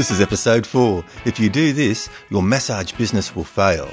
This 0.00 0.10
is 0.10 0.22
episode 0.22 0.66
four. 0.66 1.04
If 1.26 1.38
you 1.38 1.50
do 1.50 1.74
this, 1.74 2.08
your 2.30 2.42
massage 2.42 2.90
business 2.92 3.36
will 3.36 3.44
fail. 3.44 3.86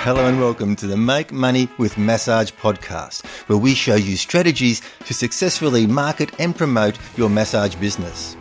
Hello 0.00 0.26
and 0.26 0.40
welcome 0.40 0.74
to 0.76 0.86
the 0.86 0.96
Make 0.96 1.32
Money 1.32 1.68
with 1.76 1.98
Massage 1.98 2.50
podcast, 2.50 3.26
where 3.46 3.58
we 3.58 3.74
show 3.74 3.94
you 3.94 4.16
strategies 4.16 4.80
to 5.04 5.12
successfully 5.12 5.86
market 5.86 6.30
and 6.40 6.56
promote 6.56 6.98
your 7.18 7.28
massage 7.28 7.74
business. 7.74 8.38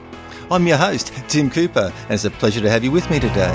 I'm 0.50 0.66
your 0.66 0.78
host, 0.78 1.12
Tim 1.28 1.50
Cooper, 1.50 1.92
and 2.04 2.12
it's 2.12 2.24
a 2.24 2.32
pleasure 2.32 2.62
to 2.62 2.70
have 2.70 2.86
you 2.86 2.92
with 2.92 3.10
me 3.10 3.20
today. 3.20 3.52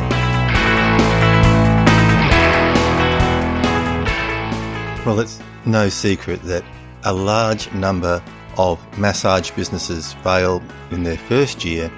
Well, 5.07 5.20
it's 5.20 5.41
no 5.64 5.89
secret 5.89 6.42
that 6.42 6.64
a 7.05 7.14
large 7.14 7.73
number 7.73 8.23
of 8.59 8.80
massage 8.98 9.51
businesses 9.52 10.12
fail 10.15 10.62
in 10.91 11.02
their 11.02 11.16
first 11.16 11.65
year 11.65 11.91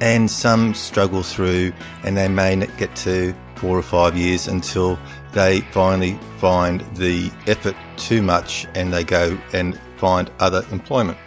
and 0.00 0.30
some 0.30 0.74
struggle 0.74 1.22
through 1.22 1.72
and 2.04 2.16
they 2.16 2.28
may 2.28 2.56
not 2.56 2.74
get 2.78 2.94
to 2.96 3.34
four 3.56 3.76
or 3.76 3.82
five 3.82 4.16
years 4.16 4.48
until 4.48 4.98
they 5.32 5.60
finally 5.72 6.18
find 6.38 6.80
the 6.96 7.30
effort 7.46 7.76
too 7.96 8.22
much 8.22 8.66
and 8.74 8.92
they 8.92 9.04
go 9.04 9.38
and 9.52 9.78
find 9.98 10.30
other 10.40 10.64
employment. 10.72 11.18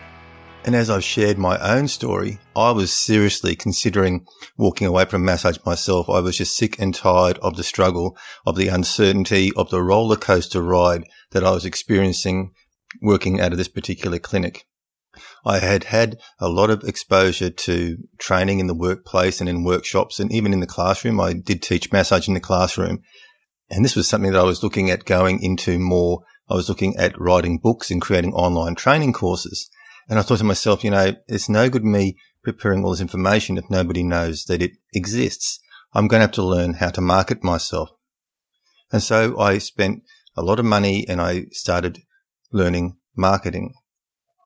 And 0.65 0.75
as 0.75 0.89
I've 0.89 1.03
shared 1.03 1.37
my 1.37 1.57
own 1.59 1.89
story, 1.89 2.39
I 2.55 2.71
was 2.71 2.91
seriously 2.91 3.53
considering 3.55 4.25
walking 4.57 4.87
away 4.87 5.05
from 5.05 5.25
massage 5.25 5.57
myself. 5.65 6.09
I 6.09 6.21
was 6.21 6.37
just 6.37 6.55
sick 6.55 6.79
and 6.79 6.95
tired 6.95 7.37
of 7.39 7.57
the 7.57 7.63
struggle, 7.63 8.17
of 8.45 8.55
the 8.55 8.69
uncertainty, 8.69 9.51
of 9.57 9.69
the 9.69 9.83
roller 9.83 10.15
coaster 10.15 10.61
ride 10.61 11.03
that 11.31 11.43
I 11.43 11.51
was 11.51 11.65
experiencing 11.65 12.51
working 13.01 13.41
out 13.41 13.51
of 13.51 13.57
this 13.57 13.67
particular 13.67 14.19
clinic. 14.19 14.65
I 15.45 15.59
had 15.59 15.85
had 15.85 16.19
a 16.39 16.49
lot 16.49 16.69
of 16.69 16.83
exposure 16.83 17.49
to 17.49 17.97
training 18.17 18.59
in 18.59 18.67
the 18.67 18.73
workplace 18.73 19.39
and 19.39 19.49
in 19.49 19.63
workshops 19.63 20.19
and 20.19 20.31
even 20.31 20.53
in 20.53 20.59
the 20.59 20.67
classroom. 20.67 21.19
I 21.19 21.33
did 21.33 21.61
teach 21.61 21.91
massage 21.91 22.27
in 22.27 22.33
the 22.33 22.39
classroom. 22.39 22.99
And 23.69 23.83
this 23.83 23.95
was 23.95 24.07
something 24.07 24.31
that 24.31 24.39
I 24.39 24.43
was 24.43 24.63
looking 24.63 24.89
at 24.89 25.05
going 25.05 25.41
into 25.41 25.79
more. 25.79 26.21
I 26.49 26.55
was 26.55 26.69
looking 26.69 26.95
at 26.97 27.19
writing 27.19 27.59
books 27.59 27.91
and 27.91 28.01
creating 28.01 28.33
online 28.33 28.75
training 28.75 29.13
courses. 29.13 29.69
And 30.09 30.19
I 30.19 30.21
thought 30.21 30.39
to 30.39 30.43
myself, 30.43 30.83
you 30.83 30.91
know, 30.91 31.15
it's 31.27 31.49
no 31.49 31.69
good 31.69 31.85
me 31.85 32.17
preparing 32.43 32.83
all 32.83 32.91
this 32.91 33.01
information 33.01 33.57
if 33.57 33.69
nobody 33.69 34.03
knows 34.03 34.45
that 34.45 34.61
it 34.61 34.71
exists. 34.93 35.59
I'm 35.93 36.07
going 36.07 36.19
to 36.19 36.25
have 36.25 36.31
to 36.33 36.43
learn 36.43 36.75
how 36.75 36.89
to 36.89 37.01
market 37.01 37.43
myself. 37.43 37.89
And 38.91 39.01
so 39.01 39.39
I 39.39 39.59
spent 39.59 40.03
a 40.35 40.41
lot 40.41 40.59
of 40.59 40.65
money 40.65 41.07
and 41.07 41.21
I 41.21 41.45
started 41.51 42.01
learning 42.51 42.97
marketing. 43.15 43.73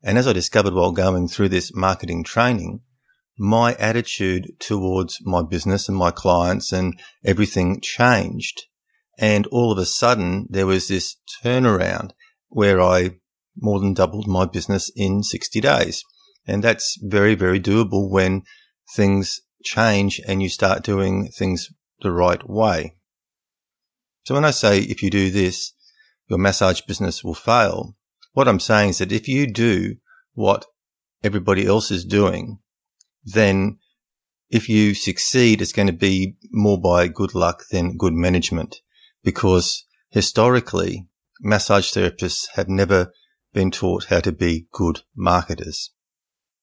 And 0.07 0.17
as 0.17 0.25
I 0.25 0.31
discovered 0.31 0.73
while 0.73 0.93
going 0.93 1.27
through 1.27 1.49
this 1.49 1.75
marketing 1.75 2.23
training, 2.23 2.79
my 3.37 3.73
attitude 3.73 4.57
towards 4.57 5.17
my 5.25 5.43
business 5.43 5.89
and 5.89 5.97
my 5.97 6.11
clients 6.11 6.71
and 6.71 6.97
everything 7.25 7.81
changed. 7.81 8.67
And 9.19 9.45
all 9.47 9.69
of 9.69 9.77
a 9.77 9.85
sudden 9.85 10.47
there 10.49 10.65
was 10.65 10.87
this 10.87 11.17
turnaround 11.43 12.11
where 12.47 12.79
I 12.81 13.17
more 13.57 13.81
than 13.81 13.93
doubled 13.93 14.29
my 14.29 14.45
business 14.45 14.89
in 14.95 15.23
60 15.23 15.59
days. 15.59 16.01
And 16.47 16.63
that's 16.63 16.97
very, 17.01 17.35
very 17.35 17.59
doable 17.59 18.09
when 18.09 18.43
things 18.95 19.41
change 19.61 20.21
and 20.25 20.41
you 20.41 20.47
start 20.47 20.85
doing 20.85 21.27
things 21.37 21.67
the 21.99 22.13
right 22.13 22.49
way. 22.49 22.95
So 24.23 24.35
when 24.35 24.45
I 24.45 24.51
say 24.51 24.79
if 24.79 25.03
you 25.03 25.09
do 25.09 25.31
this, 25.31 25.73
your 26.29 26.39
massage 26.39 26.79
business 26.79 27.25
will 27.25 27.35
fail, 27.35 27.97
what 28.37 28.47
I'm 28.47 28.59
saying 28.59 28.89
is 28.89 28.97
that 28.99 29.11
if 29.11 29.27
you 29.27 29.51
do 29.51 29.95
what 30.35 30.67
everybody 31.23 31.65
else 31.65 31.89
is 31.89 32.05
doing, 32.05 32.59
then 33.23 33.79
if 34.51 34.69
you 34.69 34.93
succeed, 34.93 35.59
it's 35.59 35.71
going 35.71 35.87
to 35.87 35.91
be 35.91 36.35
more 36.51 36.79
by 36.79 37.07
good 37.07 37.33
luck 37.33 37.63
than 37.71 37.97
good 37.97 38.13
management 38.13 38.75
because 39.23 39.87
historically 40.11 41.07
massage 41.41 41.91
therapists 41.91 42.45
have 42.53 42.69
never 42.69 43.11
been 43.55 43.71
taught 43.71 44.05
how 44.11 44.19
to 44.19 44.31
be 44.31 44.67
good 44.71 45.01
marketers. 45.15 45.89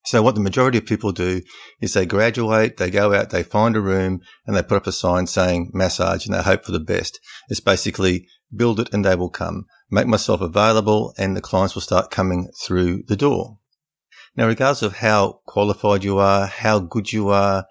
So 0.04 0.22
what 0.22 0.36
the 0.36 0.40
majority 0.40 0.78
of 0.78 0.86
people 0.86 1.10
do 1.10 1.42
is 1.80 1.94
they 1.94 2.06
graduate, 2.06 2.76
they 2.76 2.88
go 2.88 3.12
out, 3.12 3.30
they 3.30 3.42
find 3.42 3.74
a 3.74 3.80
room 3.80 4.20
and 4.46 4.54
they 4.54 4.62
put 4.62 4.76
up 4.76 4.86
a 4.86 4.92
sign 4.92 5.26
saying 5.26 5.72
massage 5.74 6.24
and 6.24 6.36
they 6.36 6.42
hope 6.42 6.64
for 6.64 6.70
the 6.70 6.78
best. 6.78 7.18
It's 7.48 7.58
basically 7.58 8.28
build 8.54 8.78
it 8.78 8.94
and 8.94 9.04
they 9.04 9.16
will 9.16 9.28
come 9.28 9.66
make 9.90 10.06
myself 10.06 10.40
available 10.40 11.14
and 11.18 11.36
the 11.36 11.40
clients 11.40 11.74
will 11.74 11.82
start 11.82 12.10
coming 12.10 12.50
through 12.64 13.02
the 13.06 13.16
door. 13.16 13.58
Now, 14.36 14.46
regardless 14.46 14.82
of 14.82 14.96
how 14.96 15.40
qualified 15.46 16.02
you 16.02 16.18
are, 16.18 16.46
how 16.46 16.80
good 16.80 17.12
you 17.12 17.28
are, 17.28 17.66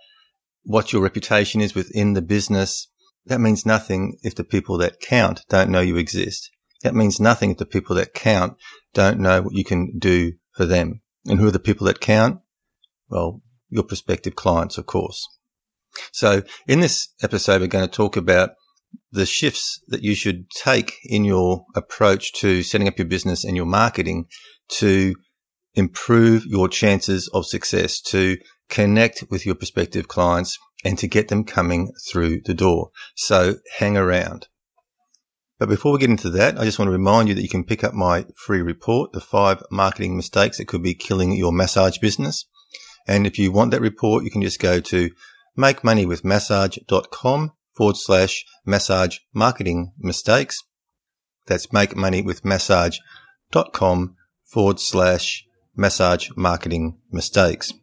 what 0.64 0.94
your 0.94 1.02
reputation 1.02 1.60
is 1.60 1.76
within 1.76 2.14
the 2.14 2.22
business, 2.22 2.88
that 3.26 3.42
means 3.42 3.66
nothing 3.66 4.18
if 4.24 4.36
the 4.36 4.44
people 4.44 4.78
that 4.78 5.00
count 5.00 5.44
don't 5.50 5.70
know 5.70 5.82
you 5.82 5.98
exist. 5.98 6.50
That 6.84 6.96
means 6.96 7.20
nothing 7.20 7.52
if 7.52 7.58
the 7.58 7.66
people 7.66 7.96
that 7.96 8.14
count 8.14 8.58
don't 8.94 9.20
know 9.20 9.42
what 9.42 9.54
you 9.54 9.64
can 9.64 9.98
do 9.98 10.34
for 10.52 10.66
them. 10.66 11.02
And 11.26 11.40
who 11.40 11.48
are 11.48 11.52
the 11.52 11.60
people 11.60 11.88
that 11.88 12.02
count? 12.02 12.40
Well, 13.10 13.42
your 13.70 13.84
prospective 13.84 14.36
clients, 14.36 14.78
of 14.78 14.86
course. 14.86 15.28
So 16.12 16.44
in 16.68 16.80
this 16.80 17.10
episode, 17.22 17.62
we're 17.62 17.68
going 17.68 17.88
to 17.88 17.92
talk 17.92 18.18
about 18.18 18.52
the 19.12 19.26
shifts 19.26 19.80
that 19.88 20.04
you 20.04 20.16
should 20.16 20.50
take 20.52 20.98
in 21.04 21.24
your 21.24 21.66
approach 21.76 22.34
to 22.34 22.64
setting 22.64 22.88
up 22.88 22.98
your 22.98 23.08
business 23.08 23.44
and 23.44 23.56
your 23.56 23.66
marketing 23.66 24.26
to 24.68 25.16
improve 25.76 26.46
your 26.46 26.68
chances 26.68 27.30
of 27.34 27.46
success, 27.46 28.02
to 28.02 28.38
connect 28.70 29.24
with 29.30 29.46
your 29.46 29.56
prospective 29.56 30.08
clients 30.08 30.58
and 30.84 30.98
to 30.98 31.08
get 31.08 31.28
them 31.28 31.44
coming 31.44 31.92
through 32.10 32.42
the 32.46 32.54
door. 32.54 32.90
So 33.16 33.56
hang 33.78 33.98
around. 33.98 34.48
But 35.60 35.70
before 35.70 35.94
we 35.94 36.00
get 36.00 36.10
into 36.10 36.30
that, 36.32 36.60
I 36.60 36.66
just 36.66 36.80
want 36.80 36.88
to 36.88 36.94
remind 36.94 37.30
you 37.30 37.36
that 37.36 37.42
you 37.42 37.50
can 37.50 37.64
pick 37.64 37.84
up 37.84 37.94
my 37.94 38.26
free 38.36 38.62
report, 38.62 39.14
the 39.14 39.22
five 39.22 39.64
marketing 39.72 40.18
mistakes 40.18 40.58
that 40.58 40.68
could 40.68 40.84
be 40.84 40.96
killing 40.96 41.32
your 41.34 41.54
massage 41.54 42.00
business. 42.00 42.46
And 43.08 43.28
if 43.28 43.38
you 43.38 43.52
want 43.52 43.72
that 43.72 43.82
report, 43.82 44.24
you 44.24 44.32
can 44.32 44.42
just 44.42 44.60
go 44.60 44.80
to 44.80 45.10
makemoneywithmassage.com 45.58 47.52
forward 47.76 47.98
slash 47.98 48.46
massage 48.66 49.18
marketing 49.34 49.94
mistakes. 49.98 50.64
That's 51.48 51.74
make 51.74 51.96
money 51.96 52.22
with 52.22 52.46
massage.com 52.46 54.16
forward 54.46 54.80
slash 54.80 55.46
massage 55.76 56.30
marketing 56.36 57.00
mistakes. 57.12 57.74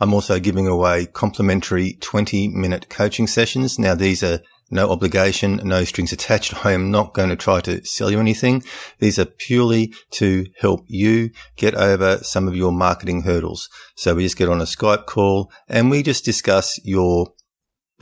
I'm 0.00 0.12
also 0.12 0.38
giving 0.38 0.66
away 0.66 1.06
complimentary 1.06 1.94
20 1.94 2.48
minute 2.48 2.90
coaching 2.90 3.26
sessions. 3.26 3.78
Now 3.78 3.94
these 3.94 4.22
are 4.22 4.40
no 4.70 4.90
obligation, 4.90 5.60
no 5.64 5.84
strings 5.84 6.12
attached. 6.12 6.64
I 6.64 6.72
am 6.72 6.90
not 6.90 7.12
going 7.12 7.28
to 7.28 7.36
try 7.36 7.60
to 7.60 7.84
sell 7.84 8.10
you 8.10 8.18
anything. 8.18 8.62
These 9.00 9.18
are 9.18 9.26
purely 9.26 9.92
to 10.12 10.46
help 10.58 10.84
you 10.88 11.30
get 11.56 11.74
over 11.74 12.18
some 12.18 12.48
of 12.48 12.56
your 12.56 12.72
marketing 12.72 13.22
hurdles. 13.22 13.68
So 13.96 14.14
we 14.14 14.24
just 14.24 14.38
get 14.38 14.48
on 14.48 14.60
a 14.60 14.64
Skype 14.64 15.06
call 15.06 15.52
and 15.68 15.90
we 15.90 16.02
just 16.02 16.24
discuss 16.24 16.78
your 16.84 17.28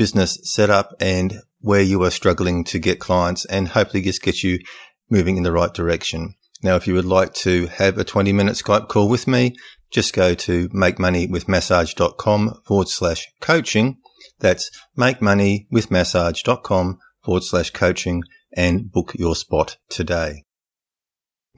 business 0.01 0.41
setup 0.45 0.95
and 0.99 1.43
where 1.61 1.83
you 1.83 2.03
are 2.03 2.11
struggling 2.11 2.65
to 2.65 2.79
get 2.79 2.99
clients 2.99 3.45
and 3.45 3.69
hopefully 3.69 4.03
just 4.03 4.23
get 4.23 4.43
you 4.43 4.59
moving 5.11 5.37
in 5.37 5.43
the 5.43 5.53
right 5.53 5.75
direction. 5.75 6.33
Now, 6.63 6.77
if 6.77 6.87
you 6.87 6.95
would 6.95 7.05
like 7.05 7.35
to 7.35 7.67
have 7.67 7.99
a 7.99 8.05
20 8.05 8.33
minute 8.33 8.55
Skype 8.55 8.89
call 8.89 9.11
with 9.11 9.29
me, 9.29 9.55
just 9.91 10.15
go 10.15 10.33
to 10.33 10.71
makemoneywithmassage.com 10.71 12.63
forward 12.65 12.89
slash 12.89 13.29
coaching. 13.43 13.99
That's 14.39 14.71
makemoneywithmassage.com 14.99 16.99
forward 17.23 17.45
slash 17.45 17.69
coaching 17.69 18.23
and 18.57 18.91
book 18.91 19.13
your 19.19 19.37
spot 19.37 19.77
today. 19.91 20.45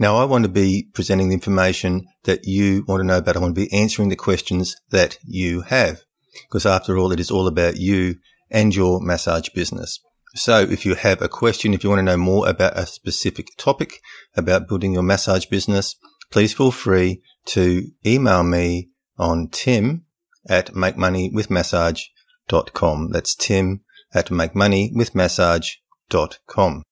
Now, 0.00 0.16
I 0.16 0.24
want 0.24 0.46
to 0.46 0.50
be 0.50 0.88
presenting 0.92 1.28
the 1.28 1.34
information 1.34 2.06
that 2.24 2.44
you 2.44 2.84
want 2.88 3.02
to 3.02 3.06
know 3.06 3.18
about. 3.18 3.36
I 3.36 3.38
want 3.38 3.54
to 3.54 3.60
be 3.60 3.72
answering 3.72 4.08
the 4.08 4.16
questions 4.16 4.74
that 4.90 5.16
you 5.22 5.60
have 5.60 6.00
because 6.48 6.66
after 6.66 6.98
all, 6.98 7.12
it 7.12 7.20
is 7.20 7.30
all 7.30 7.46
about 7.46 7.76
you 7.76 8.16
and 8.52 8.76
your 8.76 9.00
massage 9.00 9.48
business. 9.48 9.98
So 10.34 10.60
if 10.60 10.86
you 10.86 10.94
have 10.94 11.20
a 11.20 11.28
question, 11.28 11.74
if 11.74 11.82
you 11.82 11.90
want 11.90 11.98
to 11.98 12.04
know 12.04 12.16
more 12.16 12.48
about 12.48 12.78
a 12.78 12.86
specific 12.86 13.48
topic 13.58 13.98
about 14.36 14.68
building 14.68 14.92
your 14.92 15.02
massage 15.02 15.46
business, 15.46 15.96
please 16.30 16.54
feel 16.54 16.70
free 16.70 17.20
to 17.46 17.88
email 18.06 18.44
me 18.44 18.90
on 19.18 19.48
tim 19.48 20.04
at 20.48 20.68
makemoneywithmassage.com. 20.68 23.10
That's 23.10 23.34
tim 23.34 23.80
at 24.14 24.28
makemoneywithmassage.com. 24.28 26.82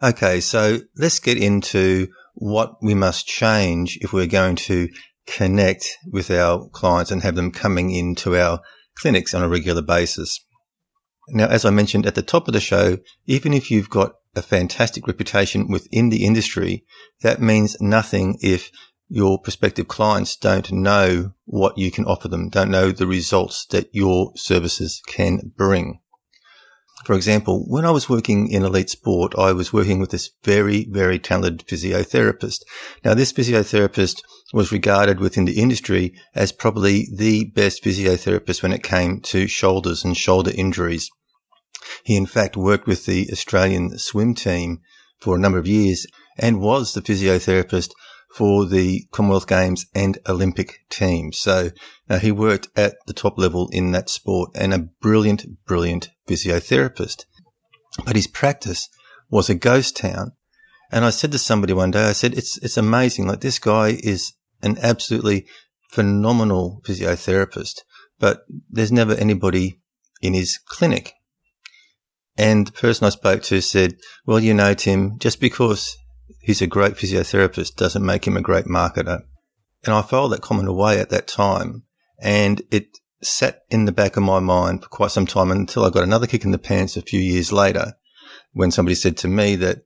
Okay, 0.00 0.40
so 0.40 0.78
let's 0.96 1.18
get 1.18 1.38
into 1.38 2.06
what 2.34 2.76
we 2.82 2.94
must 2.94 3.26
change 3.26 3.98
if 4.00 4.12
we're 4.12 4.26
going 4.26 4.54
to 4.56 4.88
connect 5.26 5.96
with 6.10 6.30
our 6.30 6.68
clients 6.68 7.10
and 7.10 7.22
have 7.22 7.34
them 7.34 7.50
coming 7.50 7.90
into 7.90 8.36
our 8.36 8.60
clinics 9.00 9.34
on 9.34 9.42
a 9.42 9.48
regular 9.48 9.82
basis. 9.82 10.44
Now, 11.30 11.46
as 11.46 11.64
I 11.64 11.70
mentioned 11.70 12.06
at 12.06 12.14
the 12.14 12.22
top 12.22 12.48
of 12.48 12.54
the 12.54 12.60
show, 12.60 12.98
even 13.26 13.52
if 13.52 13.70
you've 13.70 13.90
got 13.90 14.12
a 14.34 14.42
fantastic 14.42 15.06
reputation 15.06 15.68
within 15.68 16.08
the 16.08 16.24
industry, 16.24 16.84
that 17.22 17.40
means 17.40 17.76
nothing 17.80 18.38
if 18.40 18.70
your 19.08 19.38
prospective 19.40 19.88
clients 19.88 20.36
don't 20.36 20.70
know 20.70 21.32
what 21.44 21.78
you 21.78 21.90
can 21.90 22.04
offer 22.04 22.28
them, 22.28 22.48
don't 22.48 22.70
know 22.70 22.90
the 22.90 23.06
results 23.06 23.66
that 23.66 23.88
your 23.92 24.32
services 24.36 25.02
can 25.06 25.52
bring. 25.56 26.00
For 27.04 27.14
example, 27.14 27.64
when 27.68 27.84
I 27.84 27.90
was 27.90 28.08
working 28.08 28.48
in 28.50 28.64
elite 28.64 28.90
sport, 28.90 29.34
I 29.38 29.52
was 29.52 29.72
working 29.72 30.00
with 30.00 30.10
this 30.10 30.30
very, 30.42 30.86
very 30.90 31.18
talented 31.18 31.66
physiotherapist. 31.66 32.62
Now, 33.04 33.14
this 33.14 33.32
physiotherapist 33.32 34.20
was 34.52 34.72
regarded 34.72 35.20
within 35.20 35.44
the 35.44 35.60
industry 35.60 36.12
as 36.34 36.52
probably 36.52 37.08
the 37.14 37.44
best 37.54 37.84
physiotherapist 37.84 38.62
when 38.62 38.72
it 38.72 38.82
came 38.82 39.20
to 39.20 39.46
shoulders 39.46 40.04
and 40.04 40.16
shoulder 40.16 40.50
injuries. 40.54 41.08
He 42.04 42.16
in 42.16 42.26
fact 42.26 42.56
worked 42.56 42.86
with 42.86 43.06
the 43.06 43.28
Australian 43.32 43.98
swim 43.98 44.34
team 44.34 44.80
for 45.20 45.36
a 45.36 45.38
number 45.38 45.58
of 45.58 45.66
years 45.66 46.06
and 46.38 46.60
was 46.60 46.94
the 46.94 47.02
physiotherapist 47.02 47.90
for 48.34 48.66
the 48.66 49.06
Commonwealth 49.10 49.46
Games 49.46 49.86
and 49.94 50.18
Olympic 50.28 50.80
team. 50.90 51.32
So 51.32 51.70
uh, 52.08 52.18
he 52.18 52.30
worked 52.30 52.68
at 52.76 52.94
the 53.06 53.12
top 53.12 53.38
level 53.38 53.68
in 53.72 53.92
that 53.92 54.10
sport 54.10 54.50
and 54.54 54.74
a 54.74 54.88
brilliant, 55.00 55.64
brilliant 55.66 56.10
physiotherapist. 56.28 57.24
But 58.04 58.16
his 58.16 58.26
practice 58.26 58.88
was 59.30 59.48
a 59.48 59.54
ghost 59.54 59.96
town. 59.96 60.32
And 60.90 61.04
I 61.04 61.10
said 61.10 61.32
to 61.32 61.38
somebody 61.38 61.72
one 61.72 61.90
day, 61.90 62.04
I 62.04 62.12
said, 62.12 62.34
it's, 62.34 62.58
it's 62.58 62.76
amazing. 62.76 63.26
Like 63.26 63.40
this 63.40 63.58
guy 63.58 63.98
is 64.02 64.32
an 64.62 64.78
absolutely 64.80 65.46
phenomenal 65.90 66.80
physiotherapist, 66.84 67.80
but 68.18 68.42
there's 68.70 68.92
never 68.92 69.14
anybody 69.14 69.80
in 70.22 70.34
his 70.34 70.58
clinic. 70.58 71.14
And 72.36 72.68
the 72.68 72.72
person 72.72 73.06
I 73.06 73.10
spoke 73.10 73.42
to 73.44 73.60
said, 73.60 73.96
well, 74.24 74.38
you 74.38 74.54
know, 74.54 74.74
Tim, 74.74 75.18
just 75.18 75.40
because 75.40 75.96
he's 76.40 76.62
a 76.62 76.66
great 76.66 76.94
physiotherapist 76.94 77.76
doesn't 77.76 78.04
make 78.04 78.26
him 78.26 78.36
a 78.36 78.42
great 78.42 78.66
marketer. 78.66 79.22
And 79.84 79.94
I 79.94 80.02
filed 80.02 80.32
that 80.32 80.42
comment 80.42 80.68
away 80.68 80.98
at 80.98 81.10
that 81.10 81.26
time 81.28 81.84
and 82.20 82.62
it 82.70 82.98
sat 83.22 83.62
in 83.70 83.84
the 83.84 83.92
back 83.92 84.16
of 84.16 84.22
my 84.22 84.38
mind 84.38 84.82
for 84.82 84.88
quite 84.88 85.10
some 85.10 85.26
time 85.26 85.50
until 85.50 85.84
I 85.84 85.90
got 85.90 86.04
another 86.04 86.26
kick 86.26 86.44
in 86.44 86.50
the 86.50 86.58
pants 86.58 86.96
a 86.96 87.02
few 87.02 87.20
years 87.20 87.52
later 87.52 87.94
when 88.52 88.70
somebody 88.70 88.94
said 88.94 89.16
to 89.18 89.28
me 89.28 89.56
that 89.56 89.78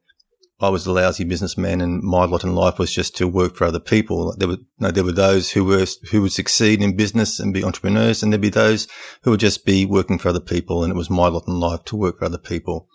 I 0.61 0.69
was 0.69 0.87
a 0.87 0.93
lousy 0.93 1.25
businessman 1.25 1.81
and 1.81 2.03
my 2.03 2.25
lot 2.25 2.45
in 2.45 2.55
life 2.55 2.79
was 2.79 2.93
just 2.93 3.17
to 3.17 3.27
work 3.27 3.57
for 3.57 3.65
other 3.65 3.81
people. 3.81 4.35
There 4.37 4.49
were, 4.49 4.59
there 4.79 5.03
were 5.03 5.11
those 5.11 5.51
who 5.51 5.65
were, 5.65 5.87
who 6.11 6.23
would 6.23 6.33
succeed 6.33 6.81
in 6.81 6.97
business 6.97 7.41
and 7.41 7.53
be 7.53 7.65
entrepreneurs 7.65 8.23
and 8.23 8.33
there'd 8.33 8.41
be 8.41 8.49
those 8.49 8.87
who 9.25 9.33
would 9.33 9.41
just 9.41 9.67
be 9.67 9.85
working 9.85 10.19
for 10.19 10.29
other 10.29 10.41
people. 10.41 10.85
And 10.85 10.93
it 10.93 10.97
was 10.97 11.11
my 11.11 11.27
lot 11.27 11.49
in 11.49 11.59
life 11.59 11.83
to 11.87 11.97
work 11.97 12.19
for 12.19 12.27
other 12.27 12.39
people. 12.39 12.89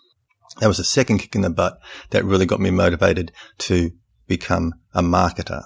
That 0.60 0.66
was 0.66 0.78
the 0.78 0.84
second 0.84 1.18
kick 1.18 1.34
in 1.34 1.42
the 1.42 1.50
butt 1.50 1.78
that 2.10 2.24
really 2.24 2.46
got 2.46 2.60
me 2.60 2.70
motivated 2.70 3.32
to 3.58 3.92
become 4.26 4.74
a 4.94 5.02
marketer. 5.02 5.62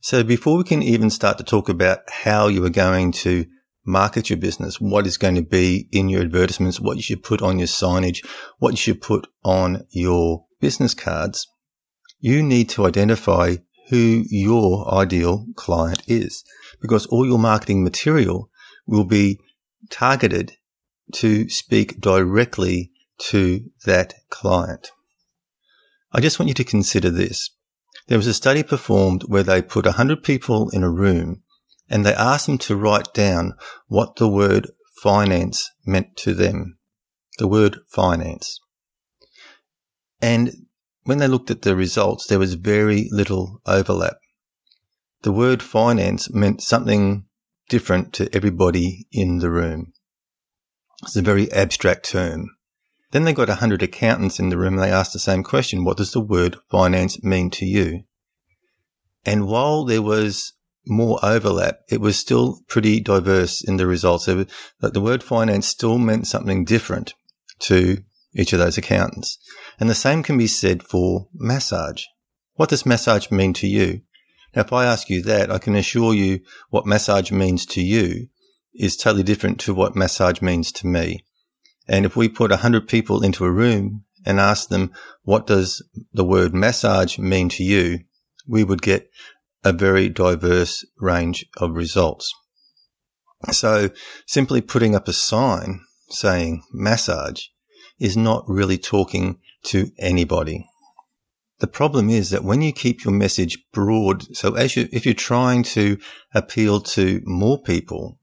So 0.00 0.22
before 0.22 0.56
we 0.56 0.64
can 0.64 0.82
even 0.82 1.10
start 1.10 1.38
to 1.38 1.44
talk 1.44 1.68
about 1.68 2.08
how 2.08 2.48
you 2.48 2.64
are 2.64 2.70
going 2.70 3.12
to 3.12 3.46
market 3.84 4.30
your 4.30 4.38
business, 4.38 4.80
what 4.80 5.06
is 5.06 5.16
going 5.16 5.34
to 5.36 5.42
be 5.42 5.88
in 5.92 6.08
your 6.08 6.22
advertisements, 6.22 6.80
what 6.80 6.96
you 6.96 7.02
should 7.02 7.22
put 7.22 7.42
on 7.42 7.58
your 7.58 7.68
signage, 7.68 8.24
what 8.58 8.72
you 8.72 8.76
should 8.76 9.00
put 9.00 9.26
on 9.44 9.84
your 9.90 10.44
business 10.60 10.94
cards, 10.94 11.46
you 12.18 12.42
need 12.42 12.68
to 12.70 12.86
identify 12.86 13.56
who 13.88 14.24
your 14.28 14.92
ideal 14.92 15.46
client 15.54 16.02
is 16.06 16.44
because 16.80 17.06
all 17.06 17.26
your 17.26 17.38
marketing 17.38 17.84
material 17.84 18.48
will 18.86 19.04
be 19.04 19.38
targeted 19.90 20.56
to 21.12 21.48
speak 21.48 22.00
directly 22.00 22.90
to 23.18 23.70
that 23.84 24.14
client. 24.30 24.90
I 26.12 26.20
just 26.20 26.38
want 26.38 26.48
you 26.48 26.54
to 26.54 26.64
consider 26.64 27.10
this. 27.10 27.50
There 28.08 28.18
was 28.18 28.26
a 28.26 28.34
study 28.34 28.62
performed 28.62 29.24
where 29.26 29.42
they 29.42 29.62
put 29.62 29.84
100 29.84 30.22
people 30.22 30.70
in 30.70 30.82
a 30.82 30.90
room 30.90 31.42
and 31.88 32.04
they 32.04 32.14
asked 32.14 32.46
them 32.46 32.58
to 32.58 32.76
write 32.76 33.12
down 33.12 33.54
what 33.88 34.16
the 34.16 34.28
word 34.28 34.70
finance 35.02 35.70
meant 35.84 36.16
to 36.16 36.34
them. 36.34 36.78
The 37.38 37.48
word 37.48 37.78
finance. 37.88 38.60
And 40.20 40.66
when 41.04 41.18
they 41.18 41.28
looked 41.28 41.50
at 41.50 41.62
the 41.62 41.76
results, 41.76 42.26
there 42.26 42.38
was 42.38 42.54
very 42.54 43.08
little 43.10 43.60
overlap. 43.66 44.16
The 45.22 45.32
word 45.32 45.62
finance 45.62 46.32
meant 46.32 46.62
something 46.62 47.26
different 47.68 48.12
to 48.14 48.34
everybody 48.34 49.06
in 49.12 49.38
the 49.38 49.50
room. 49.50 49.92
It's 51.02 51.16
a 51.16 51.22
very 51.22 51.50
abstract 51.52 52.10
term. 52.10 52.55
Then 53.12 53.24
they 53.24 53.32
got 53.32 53.48
a 53.48 53.56
hundred 53.56 53.82
accountants 53.82 54.38
in 54.38 54.48
the 54.48 54.58
room 54.58 54.74
and 54.74 54.82
they 54.82 54.90
asked 54.90 55.12
the 55.12 55.18
same 55.18 55.42
question. 55.42 55.84
What 55.84 55.96
does 55.96 56.12
the 56.12 56.20
word 56.20 56.56
finance 56.70 57.22
mean 57.22 57.50
to 57.50 57.64
you? 57.64 58.02
And 59.24 59.46
while 59.46 59.84
there 59.84 60.02
was 60.02 60.52
more 60.86 61.18
overlap, 61.22 61.80
it 61.88 62.00
was 62.00 62.18
still 62.18 62.60
pretty 62.68 63.00
diverse 63.00 63.62
in 63.62 63.76
the 63.76 63.86
results. 63.86 64.26
That 64.26 64.48
the 64.80 65.00
word 65.00 65.22
finance 65.22 65.66
still 65.66 65.98
meant 65.98 66.26
something 66.26 66.64
different 66.64 67.14
to 67.60 67.98
each 68.34 68.52
of 68.52 68.58
those 68.58 68.78
accountants. 68.78 69.38
And 69.80 69.90
the 69.90 69.94
same 69.94 70.22
can 70.22 70.38
be 70.38 70.46
said 70.46 70.82
for 70.82 71.28
massage. 71.34 72.04
What 72.54 72.70
does 72.70 72.86
massage 72.86 73.30
mean 73.30 73.52
to 73.54 73.66
you? 73.66 74.02
Now, 74.54 74.62
if 74.62 74.72
I 74.72 74.86
ask 74.86 75.10
you 75.10 75.22
that, 75.22 75.50
I 75.50 75.58
can 75.58 75.76
assure 75.76 76.14
you 76.14 76.40
what 76.70 76.86
massage 76.86 77.30
means 77.30 77.66
to 77.66 77.82
you 77.82 78.28
is 78.74 78.96
totally 78.96 79.22
different 79.22 79.60
to 79.60 79.74
what 79.74 79.96
massage 79.96 80.40
means 80.40 80.72
to 80.72 80.86
me. 80.86 81.25
And 81.88 82.04
if 82.04 82.16
we 82.16 82.28
put 82.28 82.52
a 82.52 82.58
hundred 82.58 82.88
people 82.88 83.22
into 83.22 83.44
a 83.44 83.50
room 83.50 84.04
and 84.24 84.40
ask 84.40 84.68
them, 84.68 84.92
what 85.22 85.46
does 85.46 85.82
the 86.12 86.24
word 86.24 86.54
massage 86.54 87.18
mean 87.18 87.48
to 87.50 87.62
you? 87.62 88.00
We 88.46 88.64
would 88.64 88.82
get 88.82 89.10
a 89.64 89.72
very 89.72 90.08
diverse 90.08 90.84
range 90.98 91.46
of 91.56 91.72
results. 91.72 92.32
So 93.52 93.90
simply 94.26 94.60
putting 94.60 94.94
up 94.94 95.08
a 95.08 95.12
sign 95.12 95.80
saying 96.08 96.62
massage 96.72 97.46
is 97.98 98.16
not 98.16 98.44
really 98.48 98.78
talking 98.78 99.38
to 99.64 99.90
anybody. 99.98 100.66
The 101.58 101.66
problem 101.66 102.10
is 102.10 102.30
that 102.30 102.44
when 102.44 102.60
you 102.60 102.72
keep 102.72 103.04
your 103.04 103.14
message 103.14 103.58
broad, 103.72 104.36
so 104.36 104.54
as 104.54 104.76
you, 104.76 104.88
if 104.92 105.06
you're 105.06 105.14
trying 105.14 105.62
to 105.64 105.98
appeal 106.34 106.80
to 106.80 107.22
more 107.24 107.60
people, 107.60 108.18